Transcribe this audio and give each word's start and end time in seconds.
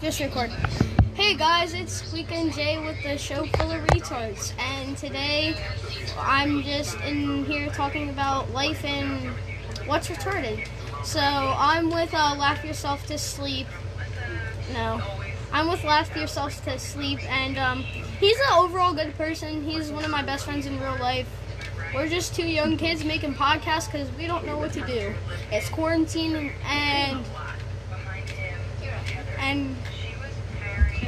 Just 0.00 0.18
record. 0.18 0.48
Hey 1.12 1.34
guys, 1.34 1.74
it's 1.74 2.10
Weekend 2.10 2.54
Jay 2.54 2.78
with 2.78 3.02
the 3.02 3.18
show 3.18 3.44
full 3.44 3.70
of 3.70 3.82
retards, 3.88 4.58
and 4.58 4.96
today 4.96 5.54
I'm 6.18 6.62
just 6.62 6.98
in 7.00 7.44
here 7.44 7.68
talking 7.68 8.08
about 8.08 8.50
life 8.50 8.82
and 8.82 9.30
what's 9.84 10.08
retarded. 10.08 10.66
So 11.04 11.20
I'm 11.20 11.90
with 11.90 12.14
uh, 12.14 12.34
Laugh 12.38 12.64
Yourself 12.64 13.04
to 13.08 13.18
Sleep. 13.18 13.66
No, 14.72 15.02
I'm 15.52 15.68
with 15.68 15.84
Laugh 15.84 16.16
Yourself 16.16 16.64
to 16.64 16.78
Sleep, 16.78 17.18
and 17.30 17.58
um, 17.58 17.82
he's 17.82 18.38
an 18.38 18.54
overall 18.54 18.94
good 18.94 19.14
person. 19.18 19.62
He's 19.62 19.90
one 19.90 20.06
of 20.06 20.10
my 20.10 20.22
best 20.22 20.46
friends 20.46 20.64
in 20.64 20.80
real 20.80 20.96
life. 20.96 21.28
We're 21.94 22.08
just 22.08 22.34
two 22.34 22.46
young 22.46 22.78
kids 22.78 23.04
making 23.04 23.34
podcasts 23.34 23.92
because 23.92 24.10
we 24.16 24.26
don't 24.26 24.46
know 24.46 24.56
what 24.56 24.72
to 24.72 24.80
do. 24.86 25.12
It's 25.52 25.68
quarantine 25.68 26.52
and 26.64 27.22
and 29.38 29.76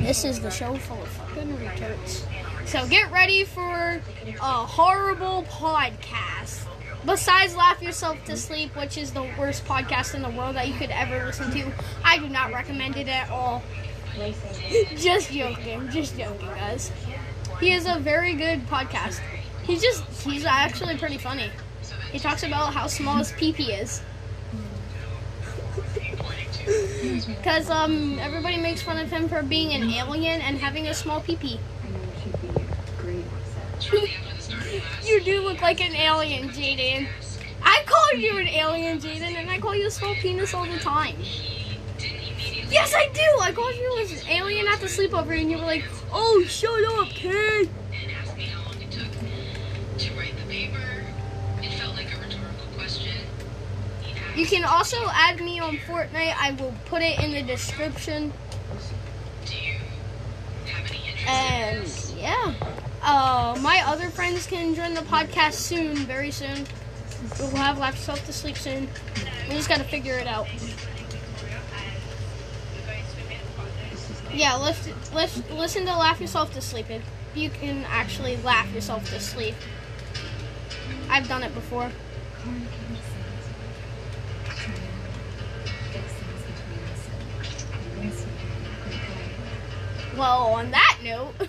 this 0.02 0.24
is 0.24 0.40
the 0.40 0.50
show 0.50 0.74
full 0.76 1.00
of 1.02 1.08
fucking 1.08 1.56
retards. 1.56 2.24
So 2.66 2.86
get 2.88 3.10
ready 3.12 3.44
for 3.44 4.00
a 4.26 4.66
horrible 4.66 5.44
podcast. 5.44 6.66
Besides 7.04 7.56
Laugh 7.56 7.82
Yourself 7.82 8.22
to 8.26 8.36
Sleep, 8.36 8.74
which 8.76 8.96
is 8.96 9.12
the 9.12 9.22
worst 9.38 9.64
podcast 9.64 10.14
in 10.14 10.22
the 10.22 10.30
world 10.30 10.56
that 10.56 10.68
you 10.68 10.74
could 10.74 10.90
ever 10.90 11.26
listen 11.26 11.50
to, 11.52 11.72
I 12.04 12.18
do 12.18 12.28
not 12.28 12.52
recommend 12.52 12.96
it 12.96 13.08
at 13.08 13.30
all. 13.30 13.62
just 14.96 15.30
joking, 15.30 15.88
just 15.90 16.16
joking, 16.16 16.46
guys. 16.48 16.92
He 17.60 17.72
is 17.72 17.86
a 17.86 17.98
very 17.98 18.34
good 18.34 18.66
podcast. 18.66 19.20
He's 19.64 19.82
just, 19.82 20.04
he's 20.22 20.44
actually 20.44 20.96
pretty 20.96 21.18
funny. 21.18 21.50
He 22.10 22.18
talks 22.18 22.42
about 22.42 22.74
how 22.74 22.86
small 22.86 23.16
his 23.16 23.32
pee 23.32 23.52
pee 23.52 23.72
is. 23.72 24.02
Because 27.26 27.70
um, 27.70 28.18
everybody 28.18 28.56
makes 28.56 28.82
fun 28.82 28.98
of 28.98 29.10
him 29.10 29.28
for 29.28 29.42
being 29.42 29.72
an 29.72 29.88
alien 29.90 30.40
and 30.40 30.58
having 30.58 30.86
a 30.86 30.94
small 30.94 31.20
pee 31.20 31.36
pee. 31.36 31.60
you 35.04 35.20
do 35.22 35.42
look 35.42 35.60
like 35.60 35.80
an 35.80 35.94
alien, 35.94 36.48
Jaden. 36.50 37.08
I 37.62 37.82
call 37.86 38.18
you 38.18 38.38
an 38.38 38.48
alien, 38.48 38.98
Jaden, 38.98 39.34
and 39.34 39.50
I 39.50 39.58
call 39.58 39.74
you 39.74 39.86
a 39.88 39.90
small 39.90 40.14
penis 40.14 40.54
all 40.54 40.66
the 40.66 40.78
time. 40.78 41.16
Yes, 42.70 42.94
I 42.94 43.08
do. 43.12 43.40
I 43.40 43.52
called 43.52 43.74
you 43.74 43.98
an 44.00 44.28
alien 44.28 44.66
at 44.66 44.80
the 44.80 44.86
sleepover, 44.86 45.38
and 45.38 45.50
you 45.50 45.58
were 45.58 45.64
like, 45.64 45.84
"Oh, 46.12 46.44
shut 46.48 46.84
up, 46.98 47.08
kid." 47.08 47.68
You 54.36 54.46
can 54.46 54.64
also 54.64 54.96
add 55.12 55.40
me 55.40 55.60
on 55.60 55.76
Fortnite. 55.76 56.34
I 56.38 56.52
will 56.58 56.74
put 56.86 57.02
it 57.02 57.18
in 57.20 57.32
the 57.32 57.42
description. 57.42 58.32
And 61.26 61.86
yeah, 62.16 62.54
uh, 63.02 63.58
my 63.60 63.82
other 63.86 64.08
friends 64.08 64.46
can 64.46 64.74
join 64.74 64.94
the 64.94 65.02
podcast 65.02 65.54
soon, 65.54 65.96
very 65.96 66.30
soon. 66.30 66.66
We'll 67.38 67.50
have 67.56 67.78
Laugh 67.78 67.94
Yourself 67.94 68.24
to 68.26 68.32
Sleep 68.32 68.56
soon. 68.56 68.88
We 69.48 69.54
just 69.54 69.68
gotta 69.68 69.84
figure 69.84 70.14
it 70.14 70.26
out. 70.26 70.46
Yeah, 74.34 74.54
let's 74.54 74.88
let's 75.12 75.48
listen 75.50 75.84
to 75.86 75.96
Laugh 75.96 76.20
Yourself 76.20 76.52
to 76.54 76.60
Sleep. 76.60 76.90
If 76.90 77.02
you 77.34 77.50
can 77.50 77.84
actually 77.88 78.36
laugh 78.38 78.72
yourself 78.74 79.08
to 79.10 79.20
sleep. 79.20 79.54
I've 81.08 81.28
done 81.28 81.42
it 81.42 81.54
before. 81.54 81.90
Well, 90.16 90.46
on 90.54 90.70
that 90.70 90.98
note, 91.02 91.34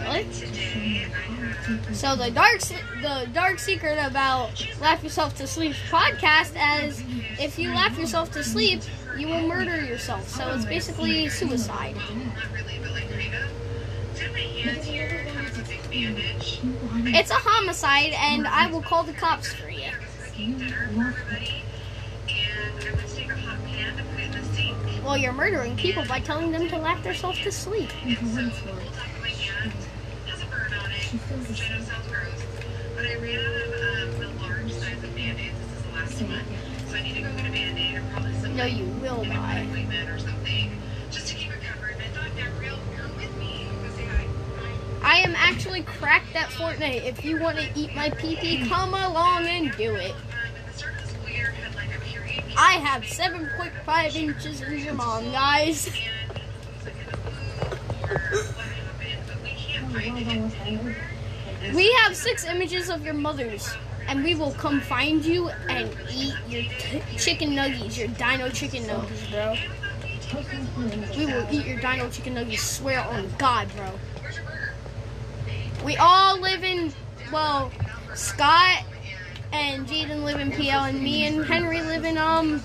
really? 0.00 0.26
So 1.92 2.16
the 2.16 2.30
dark 2.30 2.60
the 2.60 3.28
dark 3.32 3.58
secret 3.58 3.98
about 4.04 4.66
laugh 4.80 5.02
yourself 5.02 5.36
to 5.36 5.46
sleep 5.46 5.74
podcast 5.90 6.56
as 6.56 7.02
if 7.38 7.58
you 7.58 7.70
laugh 7.70 7.98
yourself 7.98 8.30
to 8.32 8.42
sleep, 8.42 8.82
you 9.16 9.28
will 9.28 9.46
murder 9.46 9.80
yourself. 9.84 10.28
So 10.28 10.50
it's 10.52 10.64
basically 10.64 11.28
suicide. 11.28 11.96
It's 15.92 17.30
a 17.30 17.34
homicide, 17.34 18.12
and 18.12 18.46
I 18.46 18.70
will 18.70 18.82
call 18.82 19.02
the 19.02 19.12
cops 19.12 19.52
for 19.52 19.68
you. 19.68 19.90
Well, 25.04 25.16
you're 25.16 25.32
murdering 25.32 25.76
people 25.76 26.04
by 26.06 26.20
telling 26.20 26.52
them 26.52 26.68
to 26.68 26.78
laugh 26.78 27.02
themselves 27.02 27.40
to 27.40 27.50
sleep. 27.50 27.90
No, 38.54 38.64
you 38.64 38.84
will 39.00 39.24
die. 39.24 39.66
Am 45.20 45.34
actually 45.36 45.82
cracked 45.82 46.34
at 46.34 46.48
Fortnite. 46.48 47.04
If 47.04 47.24
you 47.24 47.38
want 47.38 47.58
to 47.58 47.68
eat 47.74 47.94
my 47.94 48.10
PP, 48.10 48.68
come 48.68 48.94
along 48.94 49.46
and 49.46 49.70
do 49.76 49.94
it. 49.94 50.14
I 52.56 52.72
have 52.74 53.02
7.5 53.02 54.16
inches 54.16 54.60
in 54.60 54.78
your 54.78 54.94
mom, 54.94 55.30
guys. 55.32 55.90
we 61.74 61.92
have 62.02 62.16
six 62.16 62.44
images 62.44 62.90
of 62.90 63.04
your 63.04 63.14
mothers, 63.14 63.70
and 64.08 64.24
we 64.24 64.34
will 64.34 64.52
come 64.52 64.80
find 64.80 65.24
you 65.24 65.48
and 65.68 65.94
eat 66.12 66.34
your 66.48 66.62
chicken 67.18 67.50
nuggies, 67.50 67.96
your 67.98 68.08
dino 68.08 68.48
chicken 68.48 68.84
nuggies, 68.84 69.30
bro. 69.30 69.56
We 71.16 71.26
will 71.26 71.46
eat 71.50 71.66
your 71.66 71.80
dino 71.80 72.08
chicken 72.08 72.34
nuggies, 72.34 72.60
swear 72.60 73.00
on 73.00 73.32
God, 73.38 73.68
bro. 73.76 73.92
We 75.84 75.96
all 75.96 76.38
live 76.40 76.62
in, 76.62 76.92
well, 77.32 77.72
Scott 78.14 78.84
and 79.52 79.86
Jaden 79.86 80.24
live 80.24 80.38
in 80.38 80.52
PL, 80.52 80.84
and 80.84 81.02
me 81.02 81.26
and 81.26 81.44
Henry 81.44 81.80
live 81.80 82.04
in, 82.04 82.18
um, 82.18 82.62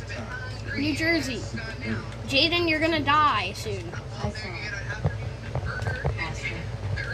New 0.75 0.95
Jersey. 0.95 1.41
Jaden, 2.27 2.69
you're 2.69 2.79
gonna 2.79 2.99
die 2.99 3.53
soon. 3.53 3.83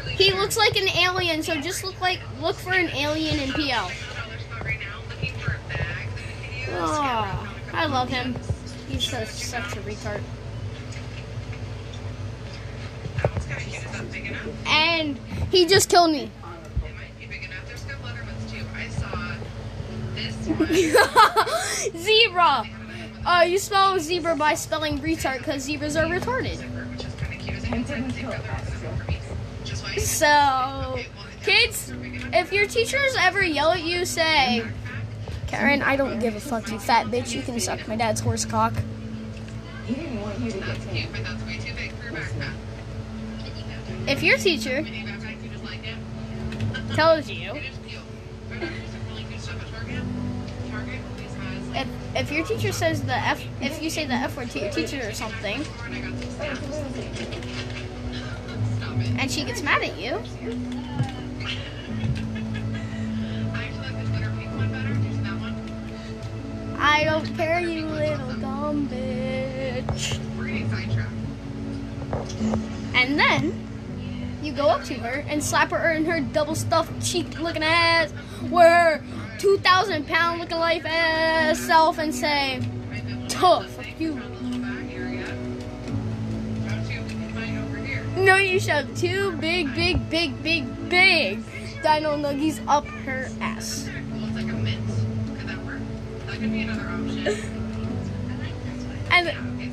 He 0.09 0.33
looks 0.33 0.57
like 0.57 0.75
an 0.75 0.89
alien, 0.89 1.43
so 1.43 1.55
just 1.61 1.83
look 1.83 1.99
like 2.01 2.19
look 2.39 2.55
for 2.55 2.73
an 2.73 2.89
alien 2.89 3.39
in 3.39 3.51
PL. 3.53 3.91
Oh, 6.73 7.55
I 7.73 7.85
love 7.85 8.09
him. 8.09 8.35
He's 8.87 9.09
such, 9.09 9.27
such 9.29 9.75
a 9.77 9.79
retard. 9.81 10.21
And 14.67 15.17
he 15.51 15.65
just 15.65 15.89
killed 15.89 16.11
me. 16.11 16.31
zebra. 21.97 22.65
Uh, 23.25 23.45
you 23.47 23.57
spell 23.57 23.99
zebra 23.99 24.35
by 24.35 24.53
spelling 24.55 24.99
retard 24.99 25.39
because 25.39 25.63
zebras 25.63 25.95
are 25.95 26.05
retarded. 26.05 26.59
So, 29.97 30.99
kids, 31.43 31.93
if 32.33 32.51
your 32.51 32.67
teachers 32.67 33.15
ever 33.19 33.43
yell 33.43 33.71
at 33.71 33.83
you, 33.83 34.05
say, 34.05 34.65
Karen, 35.47 35.81
I 35.81 35.95
don't 35.95 36.19
give 36.19 36.35
a 36.35 36.39
fuck, 36.39 36.71
you 36.71 36.79
fat 36.79 37.07
bitch. 37.07 37.35
You 37.35 37.41
can 37.41 37.59
suck 37.59 37.87
my 37.87 37.95
dad's 37.95 38.21
horse 38.21 38.45
cock. 38.45 38.73
If 44.07 44.23
your 44.23 44.37
teacher 44.37 44.85
tells 46.93 47.29
you 47.29 47.61
if, 51.73 51.87
if 52.15 52.31
your 52.31 52.45
teacher 52.45 52.71
says 52.71 53.03
the 53.03 53.15
F 53.15 53.43
if 53.61 53.81
you 53.81 53.89
say 53.89 54.05
the 54.05 54.13
F 54.13 54.35
word 54.35 54.49
to 54.51 54.59
your 54.59 54.71
teacher 54.71 55.07
or 55.07 55.13
something 55.13 55.63
and 59.19 59.31
she 59.31 59.43
gets 59.43 59.61
mad 59.61 59.83
at 59.83 59.97
you 59.97 60.21
I 66.83 67.03
don't 67.03 67.25
care 67.37 67.59
you 67.61 67.85
little 67.85 68.33
dumb 68.33 68.89
bitch. 68.89 70.19
And 72.95 73.19
then 73.19 73.70
you 74.41 74.53
go 74.53 74.67
up 74.67 74.83
to 74.85 74.93
her 74.95 75.23
and 75.27 75.43
slap 75.43 75.71
her 75.71 75.91
in 75.91 76.05
her 76.05 76.19
double 76.19 76.55
stuffed 76.55 77.01
cheek 77.01 77.39
looking 77.39 77.63
ass, 77.63 78.11
where 78.49 79.03
2,000 79.39 80.07
pound 80.07 80.39
looking 80.39 80.57
life 80.57 80.85
ass 80.85 81.59
self 81.59 81.97
and 81.97 82.13
say, 82.13 82.61
tough, 83.27 83.77
you. 83.99 84.21
No, 88.15 88.35
you 88.35 88.59
shove 88.59 88.95
two 88.97 89.31
big, 89.37 89.73
big, 89.73 90.09
big, 90.09 90.43
big, 90.43 90.89
big 90.89 91.43
dino 91.81 92.15
nuggies 92.15 92.63
up 92.67 92.85
her 92.85 93.27
ass. 93.39 93.89
And, 99.13 99.27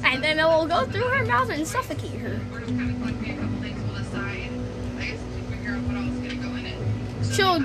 and 0.05 0.25
then 0.25 0.39
it 0.39 0.45
will 0.45 0.67
go 0.67 0.85
through 0.87 1.09
her 1.09 1.25
mouth 1.25 1.51
and 1.51 1.67
suffocate 1.67 2.21
her. 2.21 2.41
She'll 7.39 7.63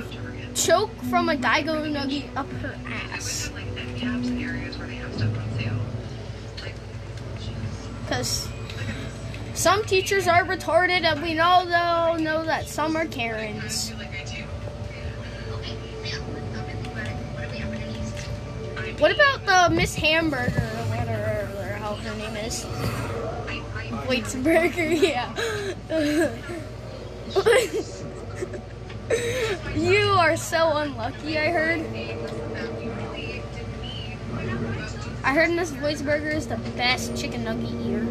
choke 0.54 0.94
from 1.10 1.30
a 1.30 1.36
Daigo 1.36 1.92
Nugget 1.92 2.26
up 2.36 2.48
her 2.62 2.78
ass. 2.86 3.50
Because 8.04 8.48
some 9.56 9.84
teachers 9.86 10.28
are 10.28 10.44
retarded, 10.44 11.02
and 11.02 11.24
we 11.24 11.34
know 11.34 11.66
though 11.66 12.18
know 12.24 12.46
that 12.46 12.68
some 12.68 12.96
are 12.96 13.08
Karens. 13.08 13.90
What 19.00 19.12
about 19.12 19.44
the 19.48 19.76
Miss 19.76 19.96
Hamburger 19.96 20.52
or 20.52 20.86
whatever 20.96 21.74
how 21.80 21.96
her 21.96 22.16
name 22.16 22.36
is? 22.46 22.64
Waitsburger, 24.06 25.02
yeah. 25.02 25.34
you 29.76 30.16
are 30.18 30.38
so 30.38 30.78
unlucky, 30.78 31.38
I 31.38 31.50
heard. 31.50 31.80
I 35.24 35.34
heard 35.34 35.52
Miss 35.52 35.72
Waitsburger 35.72 36.34
is 36.34 36.48
the 36.48 36.58
best 36.76 37.16
chicken 37.16 37.44
nugget 37.44 37.70
eater. 37.70 38.04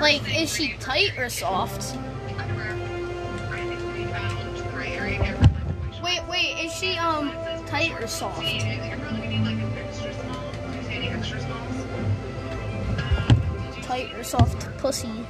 Like, 0.00 0.22
is 0.36 0.52
she 0.54 0.74
tight 0.80 1.16
or 1.18 1.28
soft? 1.28 1.96
Wait, 6.02 6.20
wait, 6.28 6.64
is 6.64 6.72
she 6.74 6.96
um 6.98 7.30
tight 7.66 7.92
or 8.00 8.06
soft? 8.08 8.42
Tight 13.82 14.12
or 14.14 14.24
soft 14.24 14.76
pussy? 14.78 15.21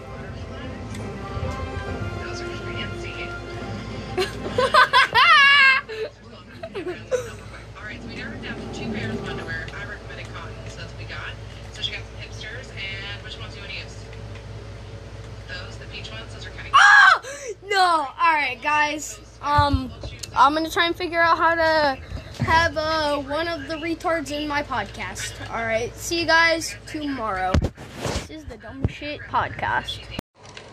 I'm 20.52 20.56
gonna 20.58 20.69
try 20.69 20.84
and 20.84 20.94
figure 20.94 21.19
out 21.19 21.38
how 21.38 21.54
to 21.54 21.99
have 22.44 22.76
uh, 22.76 23.22
one 23.22 23.49
of 23.49 23.69
the 23.69 23.76
retards 23.76 24.31
in 24.31 24.46
my 24.46 24.62
podcast. 24.62 25.32
Alright, 25.49 25.96
see 25.96 26.20
you 26.20 26.26
guys 26.26 26.76
tomorrow. 26.87 27.54
This 28.02 28.28
is 28.28 28.44
the 28.44 28.58
Dumb 28.58 28.87
Shit 28.87 29.20
Podcast. 29.20 30.00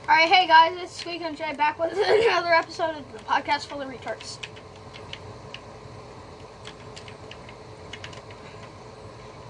Alright, 0.02 0.28
hey 0.28 0.48
guys, 0.48 0.78
it's 0.82 0.92
Squeak 0.92 1.22
and 1.22 1.38
Jay 1.38 1.54
back 1.54 1.80
with 1.80 1.94
another 1.98 2.50
episode 2.50 2.98
of 2.98 3.10
the 3.14 3.20
podcast 3.20 3.68
full 3.68 3.82
of 3.82 3.88
retards. 3.88 4.38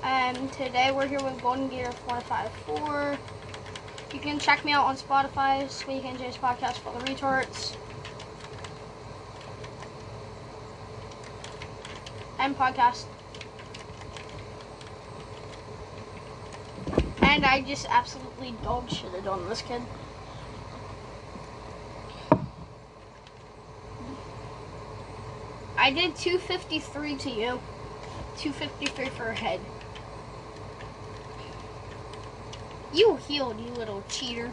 And 0.03 0.53
today 0.53 0.91
we're 0.91 1.07
here 1.07 1.23
with 1.23 1.41
Golden 1.41 1.69
Gear 1.69 1.91
454. 2.07 3.17
You 4.13 4.19
can 4.19 4.37
check 4.37 4.63
me 4.63 4.73
out 4.73 4.85
on 4.85 4.95
Spotify, 4.95 5.67
Squeak 5.71 6.05
and 6.05 6.19
Jay's 6.19 6.37
podcast 6.37 6.73
full 6.73 6.95
of 6.95 7.03
retards. 7.05 7.75
And 12.39 12.57
podcast. 12.57 13.03
And 17.21 17.45
I 17.45 17.61
just 17.61 17.85
absolutely 17.89 18.53
dog 18.63 18.87
shitted 18.87 19.27
on 19.27 19.47
this 19.49 19.61
kid. 19.61 19.81
I 25.77 25.91
did 25.91 26.15
253 26.15 27.15
to 27.17 27.29
you. 27.29 27.61
253 28.37 29.05
for 29.05 29.29
a 29.29 29.35
head. 29.35 29.61
You 32.91 33.15
healed, 33.17 33.59
you 33.59 33.71
little 33.73 34.03
cheater. 34.09 34.51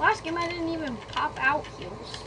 Last 0.00 0.24
game 0.24 0.38
I 0.38 0.48
didn't 0.48 0.70
even 0.70 0.96
pop 1.08 1.38
out 1.38 1.66
heals. 1.78 2.24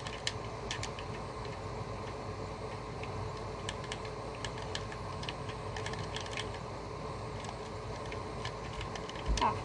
Oh. 9.42 9.58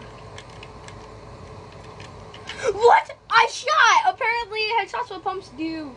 What? 2.72 3.14
I 3.28 3.46
shot! 3.52 4.14
Apparently 4.14 4.60
headshots 4.80 5.14
with 5.14 5.22
pumps 5.22 5.50
do. 5.50 5.94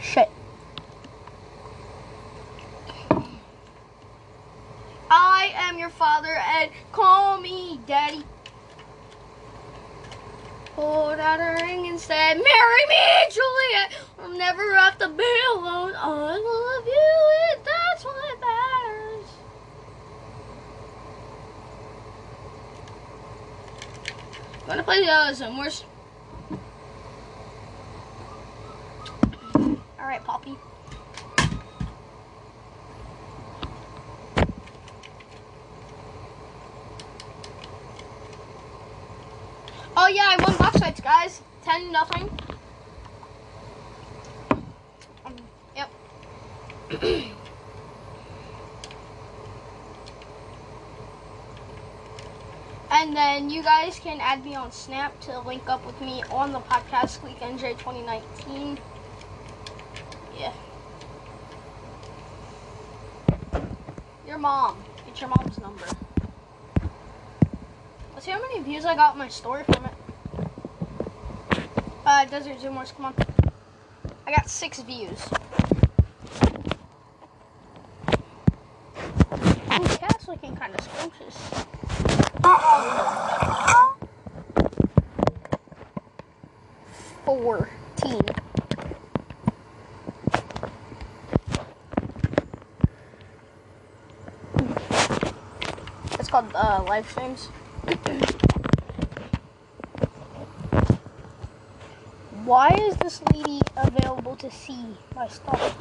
Shit. 0.00 0.30
I 5.10 5.52
am 5.54 5.76
your 5.76 5.90
father 5.90 6.34
and 6.34 6.70
call 6.92 7.38
me 7.38 7.78
daddy 7.86 8.24
pulled 10.76 11.18
out 11.18 11.40
a 11.40 11.64
ring 11.64 11.88
and 11.88 11.98
said, 11.98 12.34
Marry 12.34 12.86
me, 12.88 13.26
Juliet. 13.30 13.96
I'll 14.18 14.36
never 14.36 14.74
have 14.74 14.98
to 14.98 15.08
be 15.08 15.34
alone. 15.54 15.94
I 15.96 16.36
love 16.36 16.86
you, 16.86 17.14
and 17.50 17.64
that's 17.64 18.04
what 18.04 18.40
matters. 18.40 19.26
Play 24.86 25.02
uh, 25.08 25.34
some 25.34 25.54
more? 25.54 25.66
Alright, 29.98 30.22
Poppy. 30.22 30.56
Oh 39.96 40.06
yeah, 40.06 40.36
I 40.38 40.44
won 40.46 40.56
box 40.56 40.78
fights, 40.78 41.00
guys. 41.00 41.42
Ten 41.64 41.90
nothing. 41.90 42.30
Um, 45.24 45.34
yep. 45.74 45.90
and 52.92 53.16
then 53.16 53.50
you 53.50 53.55
guys 53.66 53.98
can 53.98 54.20
add 54.20 54.44
me 54.44 54.54
on 54.54 54.70
Snap 54.70 55.18
to 55.18 55.40
link 55.40 55.68
up 55.68 55.84
with 55.84 56.00
me 56.00 56.22
on 56.30 56.52
the 56.52 56.60
podcast 56.60 57.20
Week 57.24 57.40
NJ 57.40 57.76
2019. 57.76 58.78
Yeah. 60.38 60.52
Your 64.24 64.38
mom. 64.38 64.84
Get 65.04 65.20
your 65.20 65.30
mom's 65.30 65.58
number. 65.58 65.84
Let's 68.14 68.24
see 68.24 68.30
how 68.30 68.40
many 68.40 68.62
views 68.62 68.84
I 68.84 68.94
got 68.94 69.18
my 69.18 69.26
story 69.26 69.64
from 69.64 69.86
it. 69.86 69.94
Uh, 72.06 72.24
Desert 72.26 72.60
Zoomers, 72.60 72.94
come 72.94 73.06
on. 73.06 73.14
I 74.28 74.30
got 74.30 74.48
six 74.48 74.80
views. 74.80 75.28
It's 96.26 96.32
called 96.32 96.50
uh, 96.56 96.82
live 96.88 97.08
streams. 97.08 97.46
Why 102.44 102.70
is 102.70 102.96
this 102.96 103.22
lady 103.32 103.60
available 103.76 104.34
to 104.34 104.50
see 104.50 104.96
my 105.14 105.28
stuff? 105.28 105.80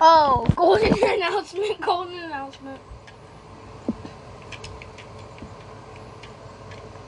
Oh, 0.00 0.46
golden 0.56 0.94
announcement, 0.94 1.78
golden 1.82 2.14
announcement. 2.14 2.80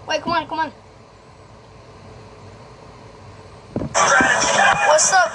Wait, 0.06 0.20
come 0.20 0.32
on, 0.34 0.46
come 0.46 0.58
on. 0.58 0.72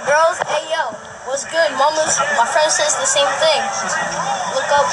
Girls? 0.06 0.38
Hey, 0.48 0.70
yo. 0.72 0.92
What's 1.26 1.46
good, 1.46 1.72
mamas? 1.78 2.20
My 2.38 2.46
friend 2.46 2.72
says 2.72 2.96
the 2.96 3.06
same 3.06 3.28
thing. 3.40 3.62
Look 4.54 4.70
up. 4.72 4.88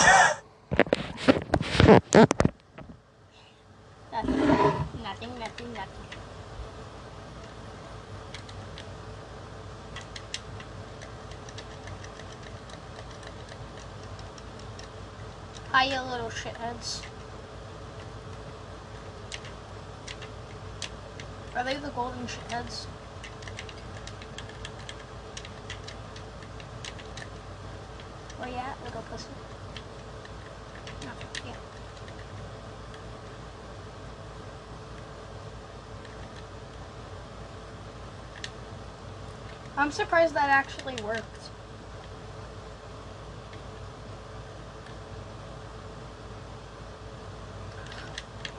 Nothing, 4.13 4.39
nothing, 5.03 5.39
nothing, 5.39 5.73
nothing. 5.73 6.07
Hi, 15.73 15.85
you 15.85 16.01
little 16.11 16.31
shitheads. 16.31 17.03
Are 21.57 21.65
they 21.65 21.77
the 21.77 21.91
golden 21.91 22.27
shitheads? 22.27 22.87
Where 28.39 28.49
you 28.49 28.57
at, 28.57 28.83
little 28.85 29.03
pussy? 29.03 29.29
No, 31.03 31.11
yeah. 31.45 31.57
I'm 39.91 39.95
surprised 39.95 40.35
that 40.35 40.49
actually 40.49 40.95
worked. 41.03 41.25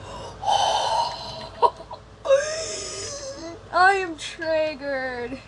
I 3.72 3.94
am 3.94 4.18
triggered. 4.18 5.38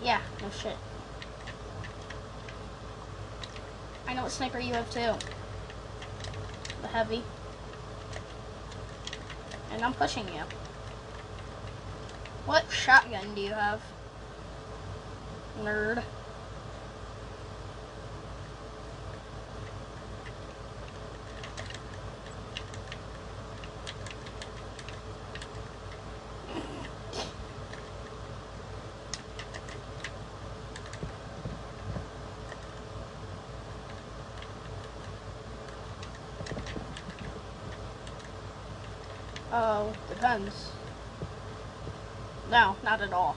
Yeah, 0.00 0.20
no 0.40 0.50
shit. 0.50 0.76
I 4.06 4.14
know 4.14 4.22
what 4.22 4.30
sniper 4.30 4.60
you 4.60 4.74
have 4.74 4.88
too. 4.92 5.14
The 6.80 6.86
heavy. 6.86 7.24
And 9.72 9.82
I'm 9.82 9.94
pushing 9.94 10.28
you. 10.28 10.44
What 12.46 12.70
shotgun 12.70 13.34
do 13.34 13.40
you 13.40 13.52
have? 13.54 13.80
Nerd. 15.62 16.02
Oh, 39.50 39.94
depends. 40.10 40.73
No, 42.54 42.76
not 42.84 43.00
at 43.00 43.12
all. 43.12 43.34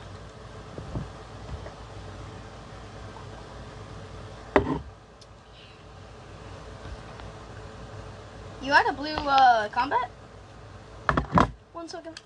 You 8.61 8.71
had 8.71 8.85
a 8.85 8.93
blue 8.93 9.15
uh, 9.15 9.69
combat? 9.69 10.11
One 11.73 11.89
second. 11.89 12.21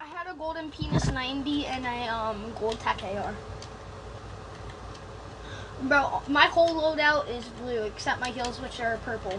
I 0.00 0.06
had 0.06 0.26
a 0.26 0.32
golden 0.38 0.70
penis 0.70 1.12
90 1.12 1.66
and 1.66 1.84
a 1.84 2.08
um, 2.08 2.50
gold 2.58 2.80
tac 2.80 3.02
AR. 3.02 3.34
Bro, 5.82 6.22
my 6.28 6.46
whole 6.46 6.70
loadout 6.70 7.28
is 7.28 7.44
blue 7.60 7.82
except 7.82 8.22
my 8.22 8.30
heals, 8.30 8.58
which 8.58 8.80
are 8.80 8.96
purple. 9.04 9.38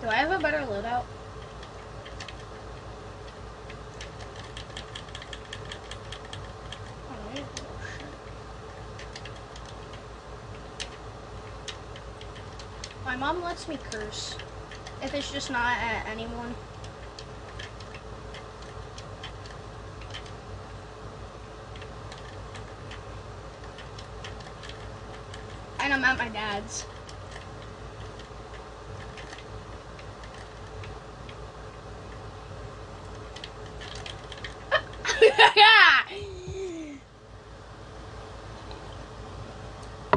Do 0.00 0.08
I 0.08 0.14
have 0.14 0.30
a 0.30 0.38
better 0.38 0.60
loadout? 0.60 1.04
Alright, 7.10 7.44
oh 7.44 7.80
shit. 7.98 8.06
My 13.04 13.14
mom 13.16 13.39
lets 13.50 13.66
me 13.66 13.76
curse 13.90 14.36
if 15.02 15.12
it's 15.12 15.32
just 15.32 15.50
not 15.50 15.76
at 15.78 16.06
anyone. 16.06 16.54
And 25.80 25.92
I'm 25.92 26.04
at 26.04 26.16
my 26.16 26.28
dad's. 26.28 26.84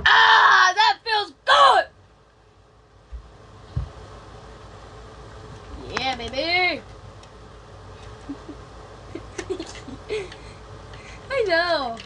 ah, 0.05 0.73
that 0.75 0.99
feels 1.03 1.33
good. 1.47 1.85
Yeah, 5.99 6.15
baby. 6.15 6.81
I 11.31 11.45
know. 11.47 11.97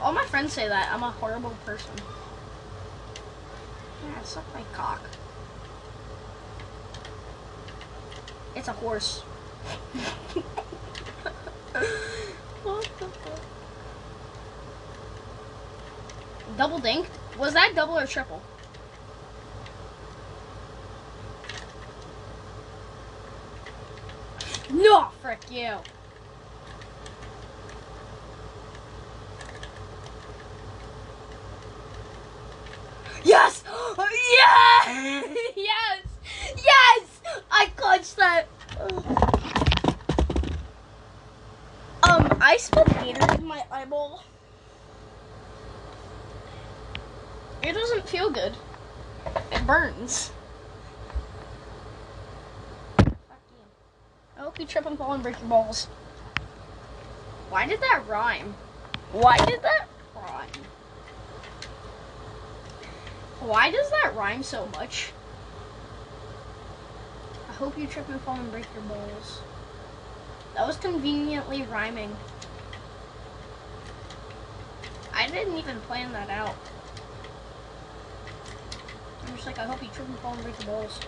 All 0.00 0.12
my 0.12 0.24
friends 0.24 0.47
say 0.58 0.66
that 0.66 0.90
I'm 0.92 1.04
a 1.04 1.10
horrible 1.12 1.56
person. 1.64 1.92
Yeah, 4.04 4.20
suck 4.24 4.44
my 4.52 4.64
cock. 4.72 5.00
It's 8.56 8.66
a 8.66 8.72
horse. 8.72 9.22
Double 16.56 16.80
dinked? 16.80 17.06
Was 17.38 17.54
that 17.54 17.74
double 17.76 17.96
or 17.96 18.06
triple? 18.08 18.42
No, 24.70 25.10
frick 25.22 25.38
you. 25.52 25.78
Yes! 33.28 33.62
Yes! 34.30 35.24
Yes! 35.56 36.02
Yes! 36.56 37.20
I 37.50 37.66
clutched 37.76 38.16
that. 38.16 38.46
In 42.76 43.46
my 43.46 43.64
eyeball. 43.70 44.22
It 47.62 47.72
doesn't 47.72 48.08
feel 48.08 48.30
good. 48.30 48.56
It 49.50 49.66
burns. 49.66 50.30
I 54.36 54.40
hope 54.40 54.60
you 54.60 54.66
trip 54.66 54.86
and 54.86 54.98
fall 54.98 55.12
and 55.12 55.22
break 55.22 55.40
your 55.40 55.48
balls. 55.48 55.88
Why 57.48 57.66
did 57.66 57.80
that 57.80 58.04
rhyme? 58.06 58.54
Why 59.12 59.36
did 59.38 59.62
that 59.62 59.88
rhyme? 60.14 60.66
Why 63.40 63.70
does 63.70 63.90
that 63.90 64.14
rhyme 64.14 64.42
so 64.42 64.66
much? 64.66 65.12
I 67.48 67.52
hope 67.52 67.78
you 67.78 67.86
trip 67.86 68.08
and 68.08 68.20
fall 68.20 68.38
and 68.38 68.50
break 68.52 68.66
your 68.74 68.82
balls. 68.82 69.40
That 70.54 70.66
was 70.66 70.76
conveniently 70.76 71.62
rhyming. 71.62 72.16
I 75.28 75.30
didn't 75.30 75.58
even 75.58 75.78
plan 75.82 76.10
that 76.12 76.30
out. 76.30 76.56
I'm 79.26 79.34
just 79.34 79.46
like, 79.46 79.58
I 79.58 79.66
hope 79.66 79.80
trip 79.92 80.08
and 80.08 80.18
fall 80.20 80.32
and 80.32 80.42
break 80.42 80.58
your 80.58 80.68
balls. 80.68 80.98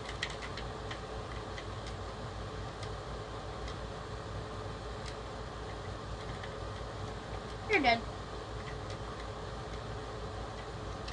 You're 7.71 7.81
dead. 7.81 7.99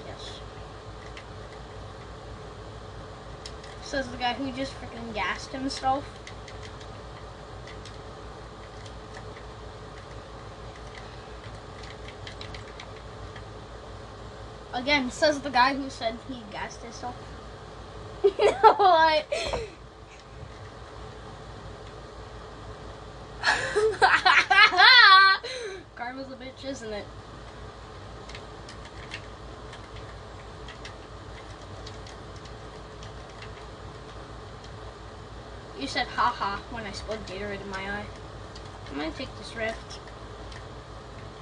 Yes. 0.05 0.39
Says 3.83 4.09
the 4.09 4.17
guy 4.17 4.33
who 4.33 4.51
just 4.51 4.73
freaking 4.81 5.13
gassed 5.13 5.53
himself. 5.53 6.16
Again, 14.77 15.09
says 15.09 15.39
the 15.39 15.49
guy 15.49 15.73
who 15.73 15.89
said 15.89 16.15
he 16.27 16.43
gassed 16.51 16.83
himself. 16.83 17.15
I. 18.23 19.23
Karma's 25.95 26.31
a 26.31 26.35
bitch, 26.35 26.63
isn't 26.63 26.93
it? 26.93 27.05
You 35.79 35.87
said 35.87 36.05
haha 36.05 36.57
when 36.69 36.85
I 36.85 36.91
spilled 36.91 37.25
Gatorade 37.25 37.61
in 37.61 37.69
my 37.71 37.79
eye. 37.79 38.05
I'm 38.91 38.99
gonna 38.99 39.09
take 39.09 39.35
this 39.39 39.55
rift. 39.55 39.99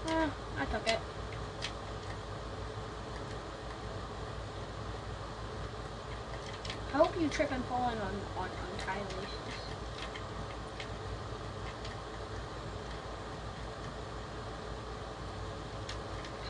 Eh, 0.08 0.30
I 0.58 0.66
took 0.66 0.88
it. 0.88 1.00
Hope 7.16 7.24
you 7.24 7.30
trip 7.30 7.52
and 7.52 7.64
fall 7.66 7.82
on, 7.82 7.98
on, 7.98 8.14
on 8.38 8.50
laces. 8.98 9.30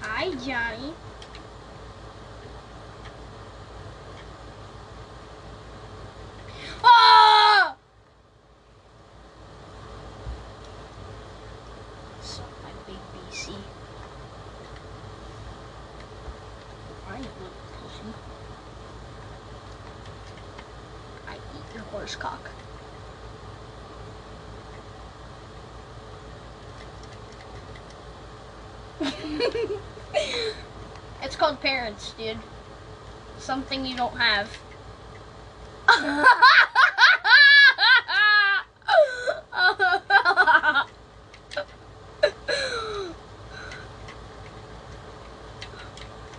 Hi, 0.01 0.31
Johnny. 0.31 0.93
Ah! 6.83 7.75
Suck 12.21 12.45
my 12.63 12.71
big 12.87 12.95
BC. 13.13 13.53
I 17.07 17.17
ain't 17.17 17.23
little 17.23 17.53
pussy. 17.83 18.13
I 21.27 21.35
eat 21.35 21.73
your 21.73 21.83
horse 21.85 22.04
cock. 22.15 22.49
it's 31.21 31.35
called 31.35 31.59
parents, 31.61 32.13
dude. 32.17 32.37
Something 33.37 33.85
you 33.85 33.95
don't 33.95 34.17
have. 34.17 34.49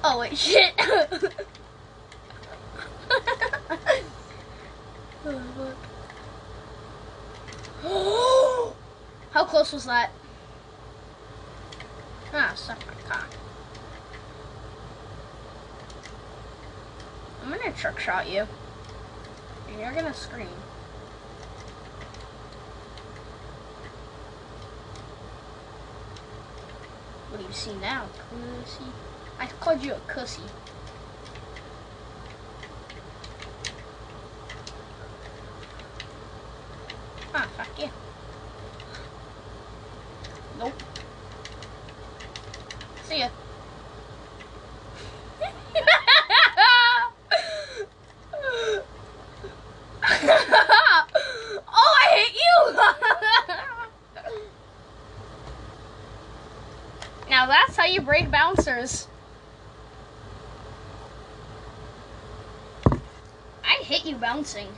oh 0.03 0.19
wait, 0.19 0.37
shit. 0.37 0.73
How 9.31 9.45
close 9.45 9.73
was 9.73 9.85
that? 9.85 10.11
Ah, 12.33 12.53
suck 12.55 12.79
my 12.87 12.95
cock. 13.09 13.29
I'm 17.43 17.51
gonna 17.51 17.73
trick 17.73 17.96
shot 18.07 18.31
you. 18.31 18.47
And 19.69 19.81
you're 19.81 19.93
gonna 19.93 20.15
scream. 20.15 20.47
What 27.31 27.41
do 27.41 27.47
you 27.49 27.53
see 27.53 27.75
now, 27.81 28.07
pussy? 28.31 28.85
I 29.41 29.49
called 29.59 29.83
you 29.83 29.95
a 29.95 29.99
cussy. 30.07 30.43
Ah, 37.35 37.49
fuck 37.57 37.77
you. 37.77 37.91
Nope. 40.61 40.81
See 43.03 43.19
ya. 43.19 43.29
oh, 51.69 51.95
I 52.03 52.09
hit 52.17 52.35
you! 52.35 52.51
now 57.31 57.47
that's 57.47 57.77
how 57.77 57.87
you 57.87 58.01
break 58.01 58.31
bouncers. 58.31 59.09
I 63.65 63.83
hit 63.83 64.05
you 64.07 64.17
bouncing. 64.37 64.69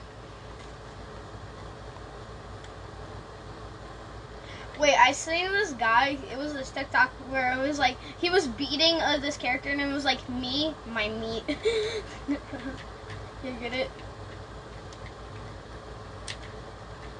Wait, 4.78 4.94
I 4.94 5.10
seen 5.10 5.50
this 5.50 5.72
guy. 5.72 6.16
It 6.30 6.38
was 6.38 6.54
this 6.54 6.70
TikTok 6.70 7.10
where 7.30 7.52
it 7.52 7.66
was 7.66 7.80
like 7.80 7.96
he 8.18 8.30
was 8.30 8.46
beating 8.46 9.00
uh, 9.00 9.18
this 9.20 9.36
character, 9.36 9.70
and 9.70 9.80
it 9.80 9.92
was 9.92 10.04
like 10.04 10.26
me, 10.28 10.72
my 10.86 11.08
meat. 11.08 11.42
you 12.28 13.50
get 13.60 13.74
it? 13.74 13.90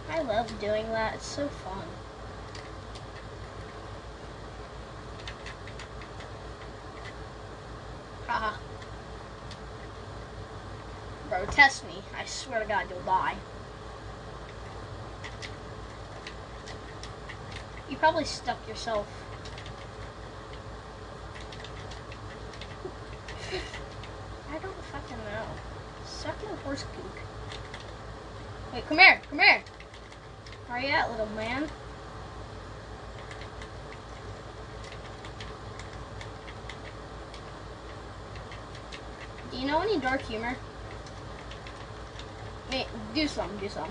I 0.09 0.23
love 0.23 0.49
doing 0.61 0.89
that. 0.93 1.17
It's 1.17 1.27
so 1.27 1.49
fun. 1.49 1.83
Haha. 8.29 8.57
Bro, 11.29 11.45
test 11.47 11.87
me. 11.87 12.03
I 12.19 12.25
swear 12.25 12.61
to 12.61 12.67
God, 12.67 12.87
you'll 12.89 13.01
die. 13.03 13.37
You 17.88 17.88
probably 17.99 18.25
stuck 18.25 18.57
yourself. 18.69 19.07
I 24.51 24.59
don't 24.59 24.85
fucking 24.93 25.17
know. 25.17 25.47
Suck 26.07 26.41
your 26.43 26.57
horse 26.57 26.85
cook. 26.95 27.19
Wait, 28.73 28.87
come 28.89 28.99
here, 28.99 29.21
come 29.29 29.39
here. 29.39 29.63
Where 30.69 30.81
you 30.81 30.89
at, 30.89 31.11
little 31.11 31.27
man? 31.35 31.69
Do 39.51 39.57
you 39.59 39.67
know 39.67 39.81
any 39.81 39.99
dark 39.99 40.23
humor? 40.23 40.57
Wait, 42.71 42.87
do 43.15 43.27
some, 43.27 43.57
do 43.59 43.69
some. 43.69 43.89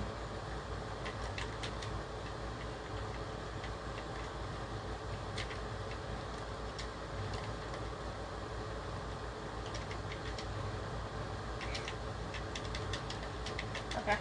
Okay. 13.98 14.17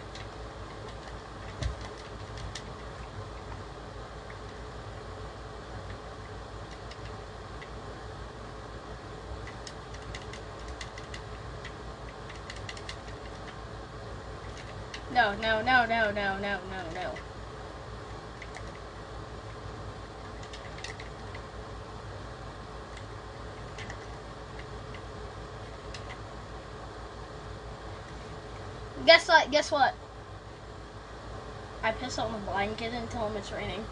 No, 15.35 15.61
no, 15.61 15.85
no, 15.85 15.85
no, 15.85 16.39
no, 16.39 16.39
no, 16.39 16.83
no. 16.95 17.11
Guess 29.05 29.27
what? 29.27 29.51
Guess 29.51 29.69
what? 29.69 29.93
I 31.83 31.91
piss 31.91 32.17
on 32.17 32.31
the 32.31 32.39
blanket 32.39 32.93
and 32.93 33.09
tell 33.09 33.27
him 33.27 33.35
it's 33.35 33.51
raining. 33.51 33.83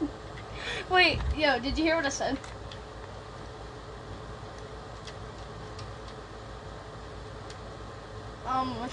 Wait, 0.90 1.20
yo, 1.36 1.58
did 1.58 1.76
you 1.76 1.84
hear 1.84 1.96
what 1.96 2.06
I 2.06 2.08
said? 2.08 2.38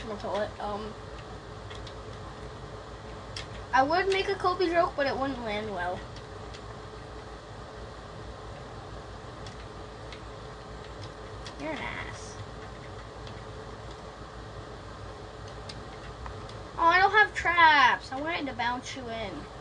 control 0.07 0.37
it. 0.37 0.49
Um, 0.59 0.93
I 3.73 3.83
would 3.83 4.07
make 4.07 4.29
a 4.29 4.35
Kobe 4.35 4.69
joke, 4.69 4.93
but 4.95 5.07
it 5.07 5.15
wouldn't 5.15 5.43
land 5.43 5.71
well. 5.73 5.99
You're 11.61 11.71
an 11.71 11.77
ass. 11.77 12.35
Oh, 16.77 16.85
I 16.85 16.99
don't 16.99 17.11
have 17.11 17.33
traps. 17.33 18.11
I 18.11 18.19
wanted 18.19 18.47
to 18.47 18.53
bounce 18.53 18.95
you 18.95 19.03
in. 19.03 19.58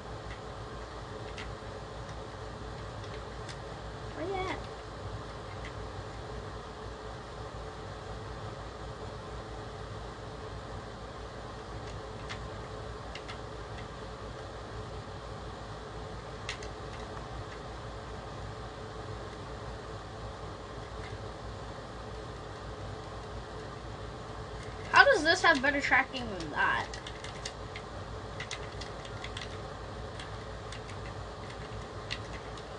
Have 25.48 25.62
better 25.62 25.80
tracking 25.80 26.24
than 26.38 26.50
that? 26.50 26.84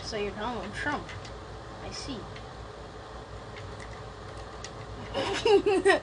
So 0.04 0.18
you're 0.18 0.30
Donald 0.32 0.72
Trump. 0.76 1.04
I 1.84 1.92
see. 1.92 2.18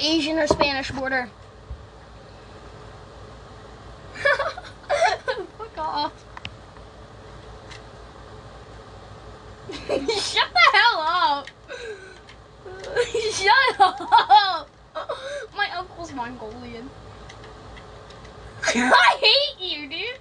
Asian 0.00 0.38
or 0.40 0.48
Spanish 0.48 0.90
border? 0.90 1.30
Fuck 4.16 5.78
off. 5.78 6.12
Shut 9.88 10.48
the 10.52 10.66
hell 10.72 10.98
up. 10.98 11.48
Shut 13.32 13.80
up. 13.80 14.68
My 15.56 15.70
uncle's 15.76 16.12
Mongolian. 16.12 16.88
I 18.64 19.16
hate 19.20 19.60
you, 19.60 19.88
dude. 19.88 20.18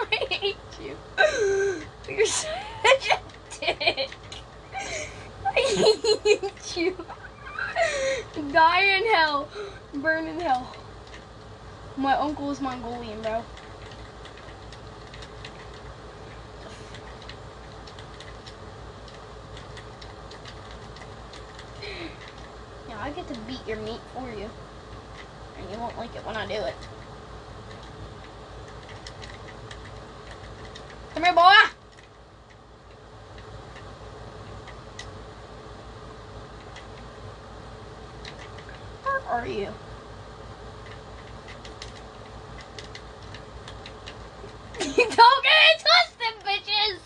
I 0.00 0.16
hate 0.34 0.56
you. 0.80 0.96
You're 2.08 2.26
such 2.26 3.10
a 3.10 3.18
I 3.86 4.08
hate 5.54 6.76
you. 6.76 6.96
Die 8.52 8.82
in 8.82 9.06
hell. 9.14 9.48
Burn 9.94 10.26
in 10.26 10.40
hell. 10.40 10.74
My 11.96 12.14
uncle 12.14 12.50
is 12.50 12.60
Mongolian, 12.60 13.22
bro. 13.22 13.44
Yeah, 22.88 23.00
I 23.00 23.10
get 23.10 23.28
to 23.28 23.38
beat 23.40 23.64
your 23.66 23.78
meat 23.78 24.00
for 24.14 24.28
you. 24.30 24.50
And 25.58 25.70
you 25.70 25.78
won't 25.78 25.96
like 25.96 26.14
it 26.16 26.26
when 26.26 26.36
I 26.36 26.46
do 26.46 26.54
it. 26.54 26.74
Come 31.14 31.24
here, 31.24 31.32
boy! 31.32 31.54
Where 39.02 39.20
are 39.36 39.46
you? 39.46 39.74
Don't 44.78 45.44
get 45.44 45.58
it 45.70 45.82
twisted, 45.84 46.34
bitches! 46.46 47.00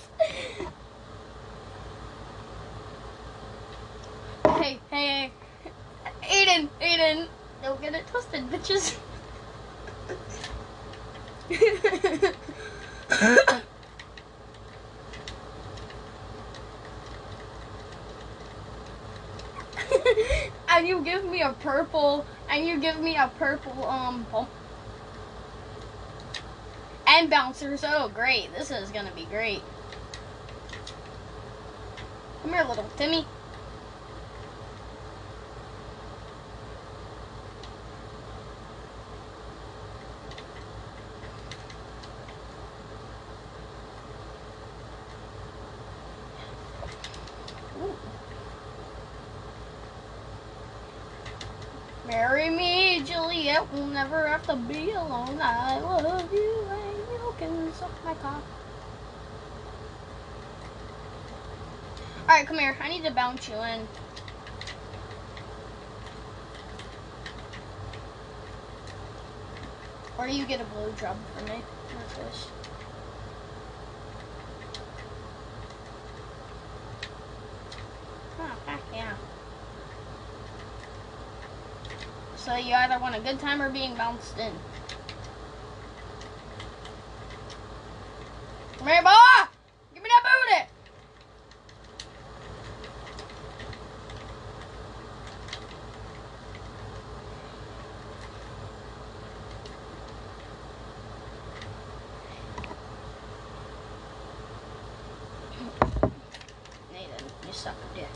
Hey, 4.63 4.83
hey, 4.91 5.07
hey. 5.25 5.35
Aiden, 6.23 6.71
Aiden, 6.81 7.29
don't 7.63 7.81
get 7.81 7.95
it 7.95 8.07
twisted, 8.07 8.49
bitches. 8.51 8.99
and 20.69 20.87
you 20.87 21.03
give 21.05 21.25
me 21.25 21.43
a 21.43 21.50
purple, 21.61 22.27
and 22.49 22.67
you 22.67 22.81
give 22.81 22.99
me 22.99 23.17
a 23.17 23.31
purple, 23.39 23.87
um, 23.87 24.27
bump. 24.33 24.49
And 27.07 27.29
bouncers, 27.29 27.85
oh 27.85 28.09
great, 28.09 28.55
this 28.55 28.71
is 28.71 28.91
gonna 28.91 29.13
be 29.15 29.25
great. 29.25 29.63
Come 32.43 32.53
here, 32.53 32.65
little 32.65 32.89
Timmy. 32.97 33.27
Ooh. 47.83 47.95
Marry 52.07 52.49
me, 52.49 53.03
Juliet. 53.03 53.71
We'll 53.73 53.87
never 54.01 54.27
have 54.29 54.47
to 54.47 54.57
be 54.57 54.93
alone. 54.93 55.39
I 55.43 55.79
love 55.79 56.33
you, 56.33 56.65
and 56.71 56.97
you 57.13 57.35
can 57.37 57.71
suck 57.75 57.91
my 58.03 58.15
cock. 58.15 58.43
Alright, 62.23 62.47
come 62.47 62.59
here. 62.59 62.79
I 62.81 62.89
need 62.89 63.05
to 63.05 63.11
bounce 63.11 63.47
you 63.47 63.57
in. 63.57 63.87
Or 70.17 70.27
you 70.27 70.47
get 70.47 70.63
a 70.63 70.65
blowjob 70.65 71.17
from 71.37 71.45
me. 71.45 71.63
What's 71.93 72.17
this? 72.17 72.47
Oh, 78.41 78.57
heck 78.65 78.81
yeah. 78.95 79.15
So 82.51 82.57
you 82.57 82.75
either 82.75 82.99
want 82.99 83.15
a 83.15 83.21
good 83.21 83.39
time 83.39 83.63
or 83.63 83.71
being 83.71 83.95
bounced 83.95 84.37
in. 84.37 84.53
Come 88.77 88.89
here, 88.89 89.03
boy! 89.05 89.11
Give 89.95 90.03
me 90.03 90.09
that 90.09 90.25
booty! 90.27 90.67
Nathan, 106.93 107.27
you 107.47 107.53
suck 107.53 107.77
a 107.77 107.97
dick. 107.97 108.09